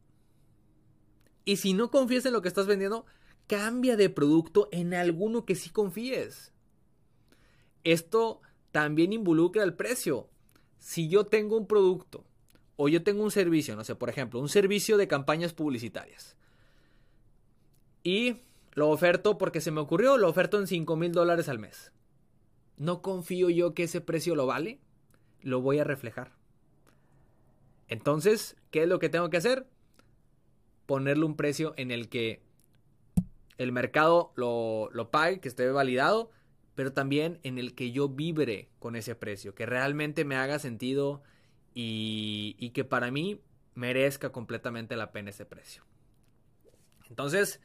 Y 1.45 1.57
si 1.57 1.73
no 1.73 1.91
confías 1.91 2.25
en 2.25 2.33
lo 2.33 2.41
que 2.41 2.47
estás 2.47 2.67
vendiendo, 2.67 3.05
cambia 3.47 3.97
de 3.97 4.09
producto 4.09 4.69
en 4.71 4.93
alguno 4.93 5.45
que 5.45 5.55
sí 5.55 5.69
confíes. 5.69 6.53
Esto 7.83 8.41
también 8.71 9.13
involucra 9.13 9.63
el 9.63 9.73
precio. 9.73 10.29
Si 10.77 11.09
yo 11.09 11.25
tengo 11.25 11.57
un 11.57 11.67
producto 11.67 12.25
o 12.75 12.87
yo 12.87 13.03
tengo 13.03 13.23
un 13.23 13.31
servicio, 13.31 13.75
no 13.75 13.83
sé, 13.83 13.95
por 13.95 14.09
ejemplo, 14.09 14.39
un 14.39 14.49
servicio 14.49 14.97
de 14.97 15.07
campañas 15.07 15.53
publicitarias 15.53 16.37
y 18.03 18.37
lo 18.73 18.89
oferto 18.89 19.37
porque 19.37 19.61
se 19.61 19.71
me 19.71 19.81
ocurrió, 19.81 20.17
lo 20.17 20.29
oferto 20.29 20.59
en 20.59 20.67
5 20.67 20.95
mil 20.95 21.11
dólares 21.11 21.49
al 21.49 21.59
mes. 21.59 21.91
No 22.77 23.01
confío 23.01 23.49
yo 23.49 23.73
que 23.73 23.83
ese 23.83 24.01
precio 24.01 24.35
lo 24.35 24.45
vale, 24.45 24.79
lo 25.41 25.61
voy 25.61 25.79
a 25.79 25.83
reflejar. 25.83 26.31
Entonces, 27.87 28.55
¿qué 28.71 28.83
es 28.83 28.87
lo 28.87 28.99
que 28.99 29.09
tengo 29.09 29.29
que 29.29 29.37
hacer? 29.37 29.67
Ponerle 30.85 31.25
un 31.25 31.35
precio 31.35 31.73
en 31.77 31.91
el 31.91 32.07
que 32.07 32.41
el 33.57 33.71
mercado 33.71 34.31
lo, 34.35 34.89
lo 34.93 35.11
pague, 35.11 35.39
que 35.39 35.49
esté 35.49 35.69
validado, 35.69 36.29
pero 36.75 36.93
también 36.93 37.39
en 37.43 37.57
el 37.57 37.75
que 37.75 37.91
yo 37.91 38.07
vibre 38.07 38.69
con 38.79 38.95
ese 38.95 39.15
precio, 39.15 39.53
que 39.53 39.65
realmente 39.65 40.23
me 40.23 40.35
haga 40.35 40.59
sentido 40.59 41.21
y, 41.73 42.55
y 42.57 42.69
que 42.69 42.85
para 42.85 43.11
mí 43.11 43.41
merezca 43.75 44.31
completamente 44.31 44.95
la 44.95 45.11
pena 45.11 45.31
ese 45.31 45.45
precio. 45.45 45.83
Entonces, 47.09 47.59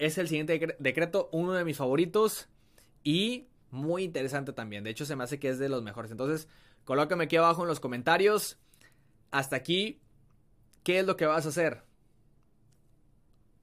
es 0.00 0.16
el 0.16 0.28
siguiente 0.28 0.76
decreto, 0.78 1.28
uno 1.30 1.52
de 1.52 1.64
mis 1.64 1.76
favoritos 1.76 2.48
y 3.04 3.48
muy 3.70 4.02
interesante 4.02 4.54
también. 4.54 4.82
De 4.82 4.90
hecho, 4.90 5.04
se 5.04 5.14
me 5.14 5.24
hace 5.24 5.38
que 5.38 5.50
es 5.50 5.58
de 5.58 5.68
los 5.68 5.82
mejores. 5.82 6.10
Entonces, 6.10 6.48
colócame 6.84 7.24
aquí 7.24 7.36
abajo 7.36 7.62
en 7.62 7.68
los 7.68 7.80
comentarios. 7.80 8.58
Hasta 9.30 9.56
aquí, 9.56 10.00
¿qué 10.84 11.00
es 11.00 11.06
lo 11.06 11.18
que 11.18 11.26
vas 11.26 11.44
a 11.44 11.50
hacer? 11.50 11.82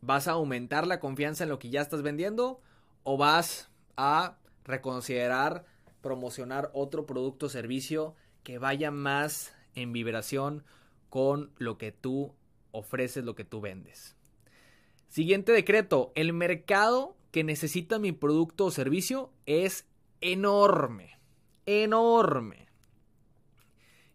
¿Vas 0.01 0.27
a 0.27 0.33
aumentar 0.33 0.85
la 0.85 0.99
confianza 0.99 1.43
en 1.43 1.49
lo 1.49 1.57
que 1.57 1.71
ya 1.71 1.81
estás 1.81 2.03
vendiendo? 2.03 2.61
¿O 3.01 3.17
vas 3.17 3.71
a 3.95 4.37
reconsiderar 4.63 5.65
promocionar 6.01 6.69
otro 6.73 7.07
producto 7.07 7.47
o 7.47 7.49
servicio 7.49 8.15
que 8.43 8.59
vaya 8.59 8.91
más 8.91 9.55
en 9.73 9.91
vibración 9.91 10.63
con 11.09 11.51
lo 11.57 11.79
que 11.79 11.91
tú 11.91 12.35
ofreces, 12.71 13.25
lo 13.25 13.33
que 13.33 13.43
tú 13.43 13.59
vendes. 13.59 14.16
Siguiente 15.17 15.51
decreto, 15.51 16.11
el 16.13 16.31
mercado 16.31 17.17
que 17.31 17.43
necesita 17.43 17.97
mi 17.97 18.11
producto 18.11 18.65
o 18.65 18.71
servicio 18.71 19.31
es 19.47 19.87
enorme, 20.21 21.17
enorme. 21.65 22.67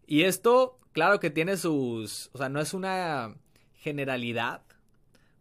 Y 0.07 0.21
esto, 0.21 0.79
claro 0.93 1.19
que 1.19 1.29
tiene 1.29 1.57
sus, 1.57 2.29
o 2.31 2.37
sea, 2.37 2.47
no 2.47 2.61
es 2.61 2.73
una 2.73 3.35
generalidad, 3.73 4.61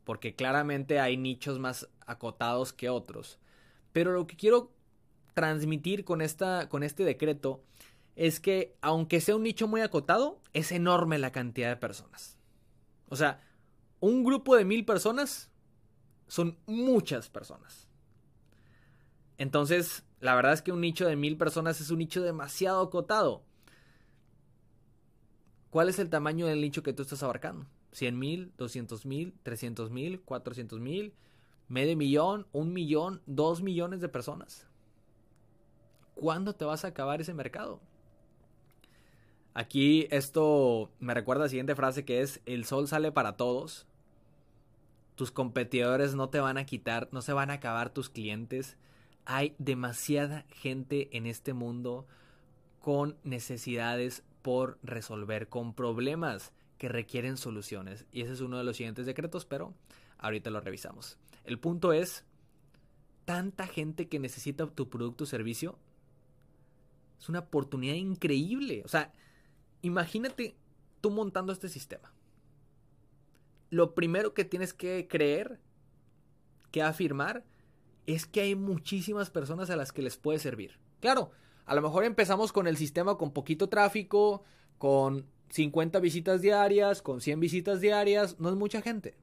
porque 0.02 0.34
claramente 0.34 0.98
hay 0.98 1.16
nichos 1.16 1.60
más 1.60 1.88
acotados 2.06 2.72
que 2.72 2.88
otros. 2.88 3.38
Pero 3.92 4.10
lo 4.10 4.26
que 4.26 4.34
quiero 4.34 4.72
transmitir 5.32 6.04
con, 6.04 6.22
esta, 6.22 6.68
con 6.68 6.82
este 6.82 7.04
decreto 7.04 7.62
es 8.16 8.40
que, 8.40 8.74
aunque 8.80 9.20
sea 9.20 9.36
un 9.36 9.44
nicho 9.44 9.68
muy 9.68 9.80
acotado, 9.82 10.40
es 10.54 10.72
enorme 10.72 11.20
la 11.20 11.30
cantidad 11.30 11.68
de 11.68 11.76
personas. 11.76 12.36
O 13.08 13.14
sea, 13.14 13.40
un 14.00 14.24
grupo 14.24 14.56
de 14.56 14.64
mil 14.64 14.84
personas 14.84 15.51
son 16.32 16.56
muchas 16.64 17.28
personas. 17.28 17.86
Entonces, 19.36 20.02
la 20.18 20.34
verdad 20.34 20.54
es 20.54 20.62
que 20.62 20.72
un 20.72 20.80
nicho 20.80 21.06
de 21.06 21.14
mil 21.14 21.36
personas 21.36 21.78
es 21.82 21.90
un 21.90 21.98
nicho 21.98 22.22
demasiado 22.22 22.80
acotado. 22.80 23.42
¿Cuál 25.68 25.90
es 25.90 25.98
el 25.98 26.08
tamaño 26.08 26.46
del 26.46 26.62
nicho 26.62 26.82
que 26.82 26.94
tú 26.94 27.02
estás 27.02 27.22
abarcando? 27.22 27.66
¿100 27.92 28.12
mil? 28.12 28.50
¿200 28.56 29.04
mil? 29.04 29.34
¿300 29.44 29.90
mil? 29.90 30.24
¿400 30.24 30.80
mil? 30.80 31.12
¿Medio 31.68 31.98
millón? 31.98 32.46
¿Un 32.52 32.72
millón? 32.72 33.20
¿Dos 33.26 33.60
millones 33.60 34.00
de 34.00 34.08
personas? 34.08 34.66
¿Cuándo 36.14 36.54
te 36.54 36.64
vas 36.64 36.86
a 36.86 36.88
acabar 36.88 37.20
ese 37.20 37.34
mercado? 37.34 37.78
Aquí 39.52 40.08
esto 40.10 40.90
me 40.98 41.12
recuerda 41.12 41.42
a 41.42 41.44
la 41.44 41.50
siguiente 41.50 41.74
frase 41.74 42.06
que 42.06 42.22
es, 42.22 42.40
el 42.46 42.64
sol 42.64 42.88
sale 42.88 43.12
para 43.12 43.36
todos. 43.36 43.86
Tus 45.14 45.30
competidores 45.30 46.14
no 46.14 46.28
te 46.28 46.40
van 46.40 46.58
a 46.58 46.64
quitar, 46.64 47.08
no 47.12 47.22
se 47.22 47.32
van 47.32 47.50
a 47.50 47.54
acabar 47.54 47.90
tus 47.90 48.08
clientes. 48.08 48.76
Hay 49.24 49.54
demasiada 49.58 50.44
gente 50.48 51.16
en 51.16 51.26
este 51.26 51.52
mundo 51.52 52.06
con 52.80 53.16
necesidades 53.22 54.24
por 54.42 54.78
resolver, 54.82 55.48
con 55.48 55.74
problemas 55.74 56.52
que 56.78 56.88
requieren 56.88 57.36
soluciones. 57.36 58.06
Y 58.10 58.22
ese 58.22 58.32
es 58.32 58.40
uno 58.40 58.58
de 58.58 58.64
los 58.64 58.76
siguientes 58.76 59.06
decretos, 59.06 59.44
pero 59.44 59.72
ahorita 60.18 60.50
lo 60.50 60.60
revisamos. 60.60 61.18
El 61.44 61.58
punto 61.58 61.92
es, 61.92 62.24
tanta 63.24 63.66
gente 63.66 64.08
que 64.08 64.18
necesita 64.18 64.66
tu 64.66 64.88
producto 64.88 65.24
o 65.24 65.26
servicio, 65.26 65.78
es 67.20 67.28
una 67.28 67.40
oportunidad 67.40 67.94
increíble. 67.94 68.82
O 68.84 68.88
sea, 68.88 69.12
imagínate 69.82 70.56
tú 71.00 71.10
montando 71.10 71.52
este 71.52 71.68
sistema. 71.68 72.12
Lo 73.72 73.94
primero 73.94 74.34
que 74.34 74.44
tienes 74.44 74.74
que 74.74 75.08
creer, 75.08 75.58
que 76.70 76.82
afirmar, 76.82 77.42
es 78.04 78.26
que 78.26 78.42
hay 78.42 78.54
muchísimas 78.54 79.30
personas 79.30 79.70
a 79.70 79.76
las 79.76 79.92
que 79.92 80.02
les 80.02 80.18
puede 80.18 80.38
servir. 80.38 80.78
Claro, 81.00 81.30
a 81.64 81.74
lo 81.74 81.80
mejor 81.80 82.04
empezamos 82.04 82.52
con 82.52 82.66
el 82.66 82.76
sistema 82.76 83.16
con 83.16 83.32
poquito 83.32 83.70
tráfico, 83.70 84.44
con 84.76 85.24
50 85.48 86.00
visitas 86.00 86.42
diarias, 86.42 87.00
con 87.00 87.22
100 87.22 87.40
visitas 87.40 87.80
diarias, 87.80 88.38
no 88.38 88.50
es 88.50 88.56
mucha 88.56 88.82
gente. 88.82 89.16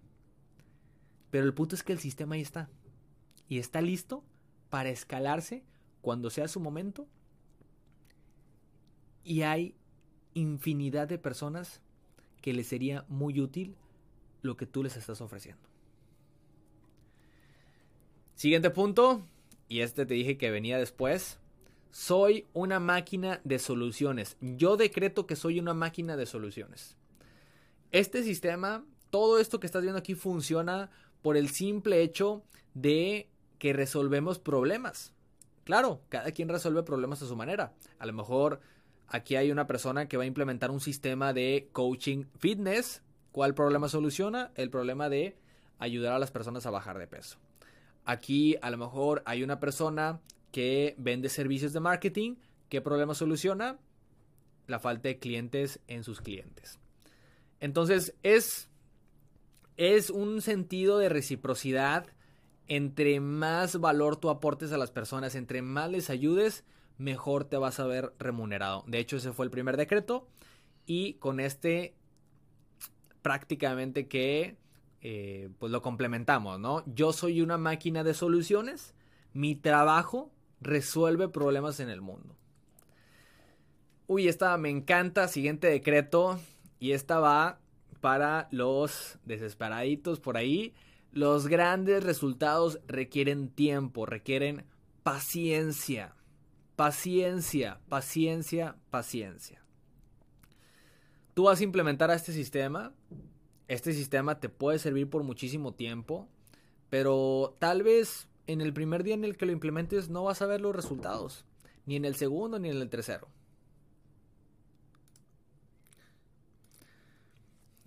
Pero 1.30 1.46
el 1.46 1.54
punto 1.54 1.76
es 1.76 1.84
que 1.84 1.94
el 1.94 2.00
sistema 2.00 2.34
ahí 2.34 2.42
está. 2.42 2.72
Y 3.48 3.60
está 3.60 3.82
listo 3.82 4.24
para 4.72 4.90
escalarse 4.90 5.64
cuando 6.02 6.32
sea 6.32 6.48
su 6.48 6.60
momento 6.60 7.08
y 9.24 9.44
hay 9.44 9.76
infinidad 10.34 11.08
de 11.08 11.20
personas 11.20 11.82
que 12.42 12.52
les 12.52 12.66
sería 12.66 13.06
muy 13.10 13.40
útil 13.40 13.76
lo 14.42 14.58
que 14.58 14.66
tú 14.66 14.84
les 14.84 14.98
estás 14.98 15.22
ofreciendo. 15.22 15.62
Siguiente 18.36 18.70
punto, 18.70 19.26
y 19.68 19.82
este 19.82 20.06
te 20.06 20.14
dije 20.14 20.38
que 20.38 20.52
venía 20.52 20.78
después. 20.78 21.40
Soy 21.92 22.46
una 22.54 22.80
máquina 22.80 23.42
de 23.44 23.60
soluciones. 23.60 24.38
Yo 24.40 24.78
decreto 24.78 25.26
que 25.26 25.36
soy 25.36 25.60
una 25.60 25.74
máquina 25.74 26.16
de 26.16 26.26
soluciones. 26.26 26.96
Este 27.92 28.24
sistema, 28.24 28.86
todo 29.10 29.40
esto 29.40 29.60
que 29.60 29.66
estás 29.66 29.82
viendo 29.82 30.00
aquí 30.00 30.14
funciona 30.14 30.92
por 31.22 31.36
el 31.36 31.50
simple 31.50 32.02
hecho 32.02 32.44
de 32.74 33.30
que 33.58 33.74
resolvemos 33.74 34.40
problemas. 34.40 35.14
Claro, 35.64 36.02
cada 36.10 36.32
quien 36.32 36.48
resuelve 36.48 36.84
problemas 36.84 37.22
a 37.22 37.28
su 37.28 37.36
manera. 37.36 37.74
A 37.98 38.06
lo 38.06 38.14
mejor 38.14 38.62
Aquí 39.12 39.36
hay 39.36 39.52
una 39.52 39.66
persona 39.66 40.08
que 40.08 40.18
va 40.18 40.24
a 40.24 40.28
implementar 40.28 40.70
un 40.70 40.80
sistema 40.80 41.34
de 41.34 41.70
coaching 41.72 42.26
fitness. 42.38 43.02
¿Cuál 43.32 43.54
problema 43.54 43.90
soluciona? 43.90 44.52
El 44.56 44.70
problema 44.70 45.10
de 45.10 45.38
ayudar 45.78 46.14
a 46.14 46.20
las 46.20 46.32
personas 46.32 46.66
a 46.66 46.72
bajar 46.72 46.98
de 46.98 47.08
peso. 47.08 47.38
Aquí 48.06 48.58
a 48.62 48.70
lo 48.70 48.78
mejor 48.78 49.22
hay 49.26 49.44
una 49.44 49.60
persona 49.60 50.20
que 50.52 50.96
vende 50.98 51.30
servicios 51.30 51.74
de 51.74 51.80
marketing. 51.80 52.36
¿Qué 52.70 52.82
problema 52.82 53.14
soluciona? 53.14 53.78
La 54.68 54.80
falta 54.80 55.10
de 55.10 55.20
clientes 55.20 55.80
en 55.88 56.04
sus 56.04 56.22
clientes. 56.22 56.80
Entonces 57.60 58.16
es, 58.24 58.70
es 59.78 60.10
un 60.10 60.42
sentido 60.42 60.98
de 60.98 61.10
reciprocidad. 61.10 62.08
Entre 62.68 63.20
más 63.20 63.80
valor 63.80 64.18
tú 64.18 64.30
aportes 64.30 64.72
a 64.72 64.78
las 64.78 64.92
personas, 64.92 65.36
entre 65.36 65.62
más 65.62 65.90
les 65.90 66.10
ayudes, 66.10 66.64
mejor 66.98 67.46
te 67.46 67.58
vas 67.58 67.80
a 67.80 67.88
ver 67.88 68.14
remunerado. 68.20 68.84
De 68.86 69.00
hecho, 69.00 69.18
ese 69.18 69.34
fue 69.34 69.46
el 69.46 69.52
primer 69.52 69.78
decreto 69.78 70.28
y 70.86 71.14
con 71.16 71.40
este 71.40 71.96
prácticamente 73.22 74.08
que 74.08 74.58
eh, 75.02 75.50
pues 75.60 75.72
lo 75.72 75.82
complementamos, 75.82 76.60
¿no? 76.60 76.84
Yo 76.86 77.14
soy 77.14 77.42
una 77.42 77.58
máquina 77.58 78.04
de 78.04 78.14
soluciones, 78.14 78.94
mi 79.34 79.56
trabajo 79.56 80.32
resuelve 80.62 81.30
problemas 81.30 81.80
en 81.80 81.90
el 81.90 82.02
mundo. 82.02 82.36
Uy, 84.08 84.28
esta 84.28 84.58
me 84.58 84.70
encanta, 84.70 85.28
siguiente 85.28 85.68
decreto, 85.68 86.40
y 86.80 86.92
esta 86.92 87.20
va 87.20 87.60
para 88.02 88.48
los 88.52 89.20
desesperaditos 89.26 90.20
por 90.20 90.36
ahí. 90.36 90.74
Los 91.12 91.48
grandes 91.48 92.04
resultados 92.04 92.80
requieren 92.88 93.50
tiempo, 93.50 94.06
requieren 94.06 94.66
paciencia, 95.04 96.16
paciencia, 96.76 97.80
paciencia, 97.88 98.76
paciencia. 98.90 99.64
Tú 101.40 101.46
vas 101.46 101.62
a 101.62 101.64
implementar 101.64 102.12
a 102.12 102.16
este 102.16 102.34
sistema. 102.34 102.92
Este 103.70 103.94
sistema 103.94 104.42
te 104.42 104.50
puede 104.50 104.78
servir 104.78 105.10
por 105.10 105.24
muchísimo 105.24 105.74
tiempo, 105.74 106.28
pero 106.90 107.56
tal 107.60 107.82
vez 107.82 108.28
en 108.46 108.60
el 108.60 108.74
primer 108.74 109.06
día 109.06 109.14
en 109.14 109.24
el 109.24 109.38
que 109.38 109.46
lo 109.46 109.54
implementes 109.54 110.10
no 110.10 110.26
vas 110.26 110.42
a 110.42 110.48
ver 110.48 110.60
los 110.60 110.76
resultados, 110.76 111.46
ni 111.86 111.96
en 111.96 112.04
el 112.04 112.16
segundo 112.16 112.60
ni 112.60 112.70
en 112.70 112.76
el 112.76 112.90
tercero. 112.90 113.30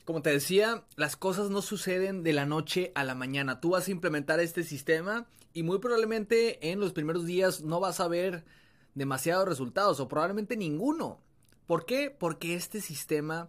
Como 0.06 0.22
te 0.22 0.30
decía, 0.30 0.86
las 0.96 1.16
cosas 1.16 1.50
no 1.50 1.60
suceden 1.60 2.22
de 2.22 2.32
la 2.32 2.46
noche 2.46 2.90
a 2.94 3.04
la 3.04 3.14
mañana. 3.14 3.60
Tú 3.60 3.72
vas 3.72 3.86
a 3.86 3.90
implementar 3.90 4.40
este 4.40 4.62
sistema 4.62 5.28
y 5.52 5.62
muy 5.62 5.78
probablemente 5.78 6.70
en 6.70 6.80
los 6.80 6.94
primeros 6.94 7.26
días 7.26 7.60
no 7.60 7.80
vas 7.80 8.00
a 8.00 8.08
ver 8.08 8.46
demasiados 8.94 9.46
resultados 9.46 10.00
o 10.00 10.08
probablemente 10.08 10.56
ninguno. 10.56 11.20
¿Por 11.66 11.86
qué? 11.86 12.10
Porque 12.10 12.54
este 12.54 12.80
sistema 12.80 13.48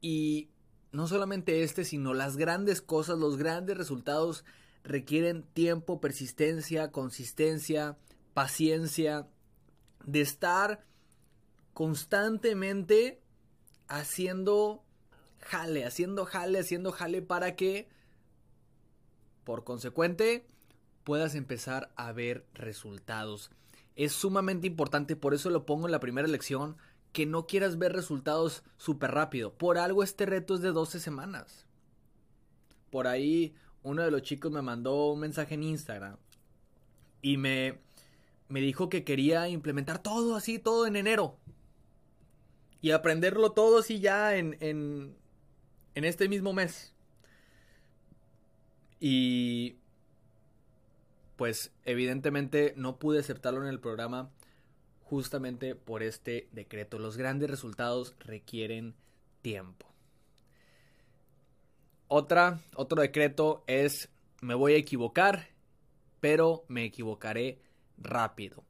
y 0.00 0.50
no 0.92 1.06
solamente 1.06 1.62
este, 1.62 1.84
sino 1.84 2.14
las 2.14 2.36
grandes 2.36 2.82
cosas, 2.82 3.18
los 3.18 3.36
grandes 3.36 3.76
resultados 3.76 4.44
requieren 4.82 5.42
tiempo, 5.42 6.00
persistencia, 6.00 6.90
consistencia, 6.90 7.98
paciencia, 8.34 9.28
de 10.04 10.20
estar 10.20 10.84
constantemente 11.74 13.22
haciendo 13.88 14.84
jale, 15.38 15.84
haciendo 15.84 16.24
jale, 16.24 16.58
haciendo 16.58 16.92
jale 16.92 17.22
para 17.22 17.56
que, 17.56 17.88
por 19.44 19.64
consecuente, 19.64 20.46
puedas 21.04 21.34
empezar 21.34 21.92
a 21.96 22.12
ver 22.12 22.46
resultados. 22.54 23.50
Es 23.96 24.12
sumamente 24.12 24.66
importante, 24.66 25.16
por 25.16 25.34
eso 25.34 25.50
lo 25.50 25.66
pongo 25.66 25.86
en 25.86 25.92
la 25.92 26.00
primera 26.00 26.28
lección, 26.28 26.76
que 27.12 27.26
no 27.26 27.46
quieras 27.46 27.78
ver 27.78 27.92
resultados 27.92 28.62
súper 28.76 29.10
rápido. 29.12 29.52
Por 29.52 29.78
algo 29.78 30.02
este 30.02 30.26
reto 30.26 30.54
es 30.54 30.60
de 30.60 30.72
12 30.72 31.00
semanas. 31.00 31.66
Por 32.90 33.06
ahí 33.06 33.54
uno 33.82 34.02
de 34.02 34.10
los 34.10 34.22
chicos 34.22 34.52
me 34.52 34.62
mandó 34.62 35.12
un 35.12 35.20
mensaje 35.20 35.54
en 35.54 35.62
Instagram 35.62 36.16
y 37.22 37.36
me, 37.36 37.78
me 38.48 38.60
dijo 38.60 38.88
que 38.88 39.04
quería 39.04 39.48
implementar 39.48 40.02
todo 40.02 40.36
así, 40.36 40.58
todo 40.58 40.86
en 40.86 40.96
enero. 40.96 41.38
Y 42.82 42.92
aprenderlo 42.92 43.52
todo 43.52 43.80
así 43.80 44.00
ya 44.00 44.36
en, 44.36 44.56
en, 44.60 45.16
en 45.94 46.04
este 46.04 46.28
mismo 46.28 46.52
mes. 46.52 46.94
Y 49.00 49.76
pues 51.36 51.72
evidentemente 51.84 52.74
no 52.76 52.98
pude 52.98 53.20
aceptarlo 53.20 53.62
en 53.62 53.68
el 53.68 53.80
programa 53.80 54.30
justamente 55.10 55.74
por 55.74 56.04
este 56.04 56.48
decreto. 56.52 57.00
Los 57.00 57.16
grandes 57.16 57.50
resultados 57.50 58.14
requieren 58.20 58.94
tiempo. 59.42 59.86
Otra, 62.06 62.60
otro 62.76 63.02
decreto 63.02 63.64
es 63.66 64.08
me 64.40 64.54
voy 64.54 64.74
a 64.74 64.76
equivocar, 64.76 65.48
pero 66.20 66.64
me 66.68 66.84
equivocaré 66.84 67.58
rápido. 67.98 68.62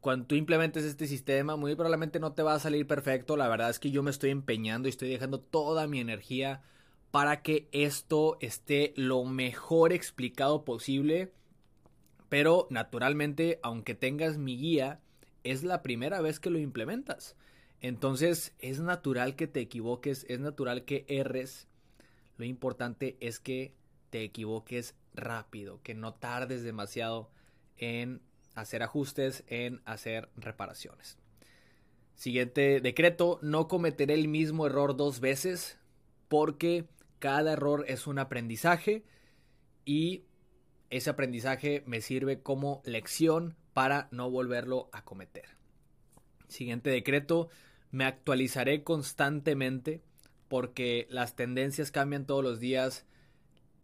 Cuando 0.00 0.26
tú 0.26 0.36
implementes 0.36 0.84
este 0.84 1.08
sistema, 1.08 1.56
muy 1.56 1.74
probablemente 1.74 2.20
no 2.20 2.32
te 2.32 2.44
va 2.44 2.54
a 2.54 2.60
salir 2.60 2.86
perfecto. 2.86 3.36
La 3.36 3.48
verdad 3.48 3.70
es 3.70 3.80
que 3.80 3.90
yo 3.90 4.04
me 4.04 4.10
estoy 4.12 4.30
empeñando 4.30 4.86
y 4.86 4.90
estoy 4.90 5.08
dejando 5.10 5.40
toda 5.40 5.88
mi 5.88 5.98
energía 5.98 6.62
para 7.10 7.42
que 7.42 7.68
esto 7.72 8.36
esté 8.40 8.94
lo 8.96 9.24
mejor 9.24 9.92
explicado 9.92 10.64
posible. 10.64 11.32
Pero 12.28 12.68
naturalmente, 12.70 13.58
aunque 13.62 13.94
tengas 13.94 14.38
mi 14.38 14.56
guía, 14.56 15.00
es 15.44 15.64
la 15.64 15.82
primera 15.82 16.20
vez 16.20 16.40
que 16.40 16.50
lo 16.50 16.58
implementas. 16.58 17.36
Entonces 17.80 18.54
es 18.58 18.80
natural 18.80 19.36
que 19.36 19.46
te 19.46 19.60
equivoques, 19.60 20.24
es 20.28 20.40
natural 20.40 20.84
que 20.84 21.04
erres 21.08 21.68
lo 22.42 22.44
importante 22.44 23.16
es 23.20 23.38
que 23.38 23.72
te 24.10 24.22
equivoques 24.24 24.96
rápido, 25.14 25.80
que 25.82 25.94
no 25.94 26.14
tardes 26.14 26.62
demasiado 26.62 27.30
en 27.76 28.20
hacer 28.54 28.82
ajustes, 28.82 29.44
en 29.46 29.80
hacer 29.84 30.28
reparaciones. 30.36 31.18
Siguiente 32.14 32.80
decreto, 32.80 33.38
no 33.42 33.68
cometeré 33.68 34.14
el 34.14 34.28
mismo 34.28 34.66
error 34.66 34.96
dos 34.96 35.20
veces 35.20 35.78
porque 36.28 36.86
cada 37.18 37.52
error 37.52 37.84
es 37.88 38.06
un 38.06 38.18
aprendizaje 38.18 39.04
y 39.84 40.24
ese 40.92 41.08
aprendizaje 41.08 41.82
me 41.86 42.02
sirve 42.02 42.42
como 42.42 42.82
lección 42.84 43.56
para 43.72 44.08
no 44.10 44.30
volverlo 44.30 44.90
a 44.92 45.04
cometer. 45.04 45.56
Siguiente 46.48 46.90
decreto, 46.90 47.48
me 47.90 48.04
actualizaré 48.04 48.84
constantemente 48.84 50.02
porque 50.48 51.06
las 51.08 51.34
tendencias 51.34 51.90
cambian 51.90 52.26
todos 52.26 52.44
los 52.44 52.60
días, 52.60 53.06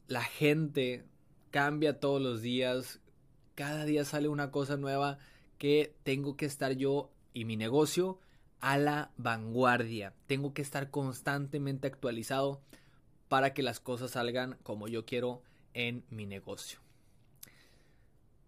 la 0.07 0.23
gente 0.23 1.07
cambia 1.51 1.99
todos 1.99 2.21
los 2.21 2.43
días, 2.43 3.01
cada 3.55 3.87
día 3.87 4.05
sale 4.05 4.29
una 4.29 4.51
cosa 4.51 4.77
nueva 4.77 5.19
que 5.57 5.95
tengo 6.03 6.37
que 6.37 6.45
estar 6.45 6.73
yo 6.73 7.11
y 7.33 7.47
mi 7.47 7.57
negocio 7.57 8.21
a 8.61 8.77
la 8.77 9.13
vanguardia. 9.17 10.13
Tengo 10.27 10.53
que 10.53 10.61
estar 10.61 10.91
constantemente 10.91 11.87
actualizado 11.87 12.61
para 13.29 13.55
que 13.55 13.63
las 13.63 13.81
cosas 13.81 14.11
salgan 14.11 14.59
como 14.63 14.89
yo 14.89 15.07
quiero 15.07 15.43
en 15.73 16.05
mi 16.11 16.27
negocio. 16.27 16.81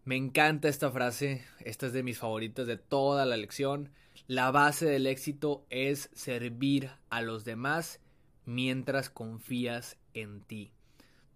Me 0.04 0.16
encanta 0.16 0.68
esta 0.68 0.90
frase, 0.90 1.44
esta 1.60 1.86
es 1.86 1.92
de 1.92 2.02
mis 2.02 2.18
favoritas 2.18 2.66
de 2.66 2.78
toda 2.78 3.26
la 3.26 3.36
lección. 3.36 3.90
La 4.26 4.50
base 4.50 4.86
del 4.86 5.06
éxito 5.06 5.66
es 5.68 6.08
servir 6.14 6.90
a 7.10 7.20
los 7.20 7.44
demás 7.44 8.00
mientras 8.46 9.10
confías 9.10 9.98
en 10.14 10.40
ti. 10.40 10.72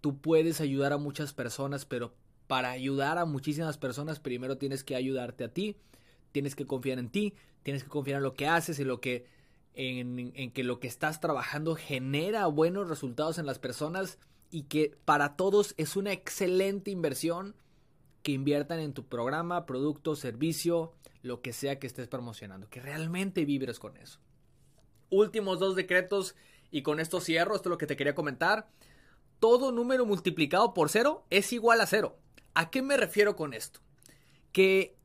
Tú 0.00 0.18
puedes 0.18 0.62
ayudar 0.62 0.94
a 0.94 0.98
muchas 0.98 1.35
personas, 1.35 1.85
pero 1.85 2.14
para 2.46 2.70
ayudar 2.70 3.18
a 3.18 3.27
muchísimas 3.27 3.77
personas 3.77 4.18
primero 4.18 4.57
tienes 4.57 4.83
que 4.83 4.96
ayudarte 4.96 5.44
a 5.44 5.53
ti, 5.53 5.77
tienes 6.33 6.57
que 6.57 6.66
confiar 6.66 6.98
en 6.98 7.11
ti, 7.11 7.35
tienes 7.62 7.85
que 7.85 7.90
confiar 7.90 8.18
en 8.18 8.22
lo 8.22 8.35
que 8.35 8.46
haces, 8.46 8.79
en 8.79 8.88
lo 8.88 9.00
que 9.00 9.27
en, 9.74 10.33
en 10.35 10.50
que 10.53 10.64
lo 10.64 10.81
que 10.81 10.87
estás 10.87 11.20
trabajando 11.20 11.74
genera 11.74 12.46
buenos 12.46 12.88
resultados 12.88 13.38
en 13.38 13.44
las 13.44 13.59
personas 13.59 14.18
y 14.50 14.62
que 14.62 14.96
para 15.05 15.37
todos 15.37 15.74
es 15.77 15.96
una 15.96 16.12
excelente 16.12 16.90
inversión 16.90 17.55
que 18.25 18.33
inviertan 18.33 18.81
en 18.81 18.95
tu 18.95 19.07
programa, 19.07 19.67
producto, 19.67 20.17
servicio, 20.17 20.93
lo 21.23 21.43
que 21.43 21.53
sea 21.53 21.79
que 21.79 21.87
estés 21.87 22.09
promocionando, 22.09 22.71
que 22.71 22.81
realmente 22.81 23.45
vibres 23.45 23.79
con 23.79 23.99
eso. 23.99 24.19
Últimos 25.11 25.61
dos 25.61 25.77
decretos 25.77 26.35
y 26.71 26.83
con 26.83 27.01
esto 27.01 27.21
cierro, 27.21 27.55
esto 27.55 27.69
es 27.69 27.71
lo 27.71 27.79
que 27.79 27.87
te 27.87 27.97
quería 27.97 28.15
comentar. 28.15 28.67
Todo 29.41 29.73
número 29.73 30.07
multiplicado 30.07 30.73
por 30.73 30.89
cero 30.89 31.27
es 31.29 31.53
igual 31.53 31.83
a 31.83 31.87
cero. 31.87 32.17
¿A 32.55 32.71
qué 32.71 32.81
me 32.81 32.97
refiero 32.97 33.37
con 33.37 33.53
esto? 33.53 33.81
Que 34.53 34.97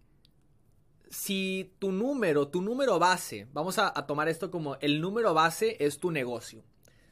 si 1.10 1.74
tu 1.78 1.92
número, 1.92 2.48
tu 2.48 2.62
número 2.62 3.00
base, 3.00 3.48
vamos 3.52 3.80
a, 3.80 3.92
tomar 4.08 4.30
esto 4.30 4.50
como 4.50 4.78
el 4.78 5.02
número 5.02 5.34
base 5.34 5.76
es 5.84 6.00
tu 6.00 6.10
negocio. 6.10 6.64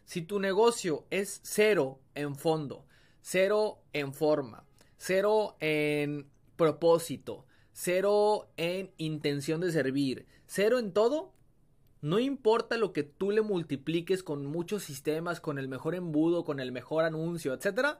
Si 0.06 0.22
tu 0.22 0.40
negocio 0.40 1.06
es 1.10 1.42
cero 1.44 2.00
en 2.16 2.38
fondo, 2.38 2.86
cero 3.22 3.80
en 3.92 4.14
forma, 4.14 4.67
cero 4.98 5.56
en 5.60 6.30
propósito, 6.56 7.46
cero 7.72 8.50
en 8.58 8.92
intención 8.98 9.62
de 9.62 9.72
servir, 9.72 10.26
cero 10.46 10.80
en 10.80 10.92
todo, 10.92 11.34
no 12.02 12.20
importa 12.20 12.78
lo 12.78 12.94
que 12.94 13.04
tú 13.04 13.32
le 13.32 13.42
multipliques 13.42 14.24
con 14.24 14.46
muchos 14.46 14.84
sistemas, 14.84 15.40
con 15.40 15.58
el 15.58 15.68
mejor 15.68 15.96
embudo, 15.96 16.44
con 16.44 16.60
el 16.60 16.72
mejor 16.72 17.04
anuncio, 17.04 17.54
etc. 17.54 17.98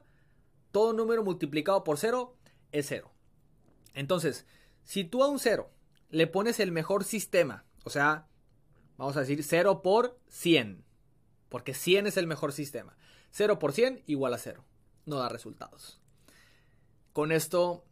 Todo 0.70 0.92
número 0.92 1.24
multiplicado 1.24 1.82
por 1.84 1.98
cero 1.98 2.36
es 2.72 2.86
cero. 2.86 3.12
Entonces, 3.94 4.46
si 4.84 5.04
tú 5.04 5.22
a 5.22 5.28
un 5.28 5.38
cero 5.38 5.70
le 6.10 6.26
pones 6.26 6.60
el 6.60 6.72
mejor 6.72 7.04
sistema, 7.04 7.64
o 7.84 7.90
sea, 7.90 8.28
vamos 8.96 9.16
a 9.16 9.20
decir 9.20 9.42
0 9.42 9.82
por 9.82 10.18
100, 10.28 10.84
porque 11.48 11.74
100 11.74 12.06
es 12.06 12.16
el 12.16 12.26
mejor 12.26 12.52
sistema. 12.52 12.96
0 13.30 13.58
por 13.58 13.72
100 13.72 14.02
igual 14.06 14.34
a 14.34 14.38
0. 14.38 14.64
No 15.06 15.16
da 15.16 15.28
resultados. 15.28 16.00
Con 17.18 17.32
esto 17.32 17.84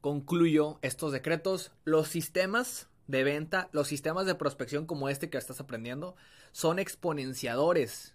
concluyo 0.00 0.78
estos 0.82 1.10
decretos. 1.10 1.72
Los 1.82 2.06
sistemas 2.06 2.88
de 3.08 3.24
venta, 3.24 3.68
los 3.72 3.88
sistemas 3.88 4.24
de 4.24 4.36
prospección 4.36 4.86
como 4.86 5.08
este 5.08 5.28
que 5.28 5.36
estás 5.36 5.58
aprendiendo, 5.58 6.14
son 6.52 6.78
exponenciadores 6.78 8.14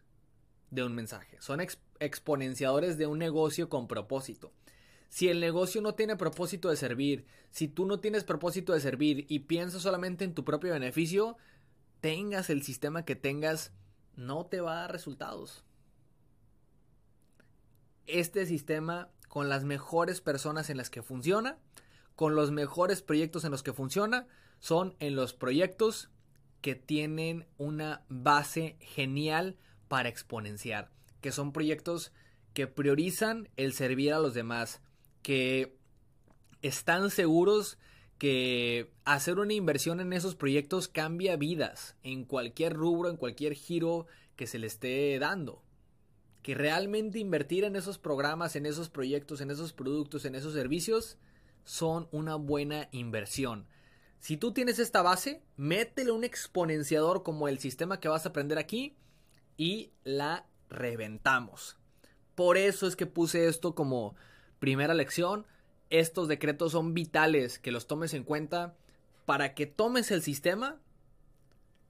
de 0.71 0.86
un 0.86 0.95
mensaje, 0.95 1.36
son 1.41 1.60
exponenciadores 1.99 2.97
de 2.97 3.07
un 3.07 3.19
negocio 3.19 3.67
con 3.67 3.89
propósito. 3.89 4.53
Si 5.10 5.27
el 5.27 5.41
negocio 5.41 5.81
no 5.81 5.95
tiene 5.95 6.15
propósito 6.15 6.69
de 6.69 6.77
servir, 6.77 7.25
si 7.51 7.67
tú 7.67 7.86
no 7.86 7.99
tienes 7.99 8.23
propósito 8.23 8.71
de 8.71 8.79
servir 8.79 9.25
y 9.27 9.39
piensas 9.39 9.81
solamente 9.81 10.23
en 10.23 10.33
tu 10.33 10.45
propio 10.45 10.71
beneficio, 10.71 11.36
tengas 11.99 12.49
el 12.49 12.63
sistema 12.63 13.03
que 13.03 13.17
tengas, 13.17 13.73
no 14.15 14.45
te 14.45 14.62
va 14.62 14.77
a 14.77 14.81
dar 14.83 14.93
resultados. 14.93 15.65
Este 18.05 18.45
sistema 18.45 19.10
con 19.27 19.49
las 19.49 19.63
mejores 19.63 20.21
personas 20.21 20.69
en 20.69 20.77
las 20.77 20.89
que 20.89 21.03
funciona, 21.03 21.57
con 22.15 22.35
los 22.35 22.51
mejores 22.51 23.01
proyectos 23.01 23.43
en 23.43 23.51
los 23.51 23.63
que 23.63 23.73
funciona, 23.73 24.27
son 24.59 24.95
en 24.99 25.15
los 25.15 25.33
proyectos 25.33 26.09
que 26.61 26.75
tienen 26.75 27.45
una 27.57 28.03
base 28.09 28.77
genial 28.79 29.57
para 29.87 30.09
exponenciar, 30.09 30.89
que 31.21 31.31
son 31.31 31.53
proyectos 31.53 32.11
que 32.53 32.67
priorizan 32.67 33.49
el 33.55 33.73
servir 33.73 34.13
a 34.13 34.19
los 34.19 34.33
demás, 34.33 34.81
que 35.21 35.77
están 36.61 37.09
seguros 37.11 37.77
que 38.17 38.91
hacer 39.05 39.37
una 39.37 39.53
inversión 39.53 39.99
en 39.99 40.11
esos 40.11 40.35
proyectos 40.35 40.87
cambia 40.87 41.35
vidas 41.35 41.95
en 42.03 42.25
cualquier 42.25 42.73
rubro, 42.73 43.09
en 43.09 43.17
cualquier 43.17 43.53
giro 43.53 44.07
que 44.35 44.47
se 44.47 44.57
le 44.57 44.67
esté 44.67 45.19
dando. 45.19 45.61
Que 46.47 46.55
realmente 46.55 47.19
invertir 47.19 47.65
en 47.65 47.75
esos 47.75 47.97
programas, 47.97 48.55
en 48.55 48.65
esos 48.65 48.88
proyectos, 48.88 49.41
en 49.41 49.51
esos 49.51 49.73
productos, 49.73 50.23
en 50.23 50.33
esos 50.33 50.53
servicios, 50.53 51.17
son 51.65 52.07
una 52.13 52.36
buena 52.36 52.88
inversión. 52.93 53.67
Si 54.21 54.38
tú 54.38 54.53
tienes 54.53 54.79
esta 54.79 55.01
base, 55.01 55.43
métele 55.57 56.12
un 56.12 56.23
exponenciador 56.23 57.21
como 57.21 57.49
el 57.49 57.60
sistema 57.60 57.99
que 57.99 58.07
vas 58.07 58.25
a 58.25 58.29
aprender 58.29 58.57
aquí 58.60 58.95
y 59.57 59.91
la 60.05 60.47
reventamos. 60.69 61.75
Por 62.33 62.55
eso 62.55 62.88
es 62.88 62.95
que 62.95 63.07
puse 63.07 63.49
esto 63.49 63.75
como 63.75 64.15
primera 64.60 64.93
lección. 64.93 65.45
Estos 65.89 66.29
decretos 66.29 66.71
son 66.71 66.93
vitales 66.93 67.60
que 67.60 67.73
los 67.73 67.88
tomes 67.88 68.13
en 68.13 68.23
cuenta 68.23 68.73
para 69.25 69.53
que 69.53 69.65
tomes 69.65 70.12
el 70.12 70.21
sistema, 70.21 70.79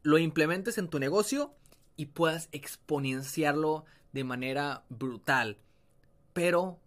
lo 0.02 0.17
implementes 0.17 0.80
en 0.80 0.88
tu 0.89 0.98
negocio 0.98 1.54
y 1.96 2.08
puedas 2.08 2.50
exponenciarlo 2.52 3.86
de 4.17 4.23
manera 4.23 4.84
brutal. 4.89 5.60
Pero 6.34 6.80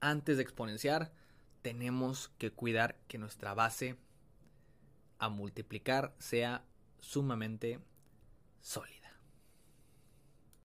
antes 0.00 0.38
de 0.38 0.42
exponenciar, 0.42 1.12
tenemos 1.60 2.30
que 2.38 2.50
cuidar 2.50 2.96
que 3.08 3.18
nuestra 3.18 3.52
base 3.52 3.96
a 5.18 5.28
multiplicar 5.28 6.14
sea 6.18 6.64
sumamente 6.98 7.78
sólida. 8.62 8.97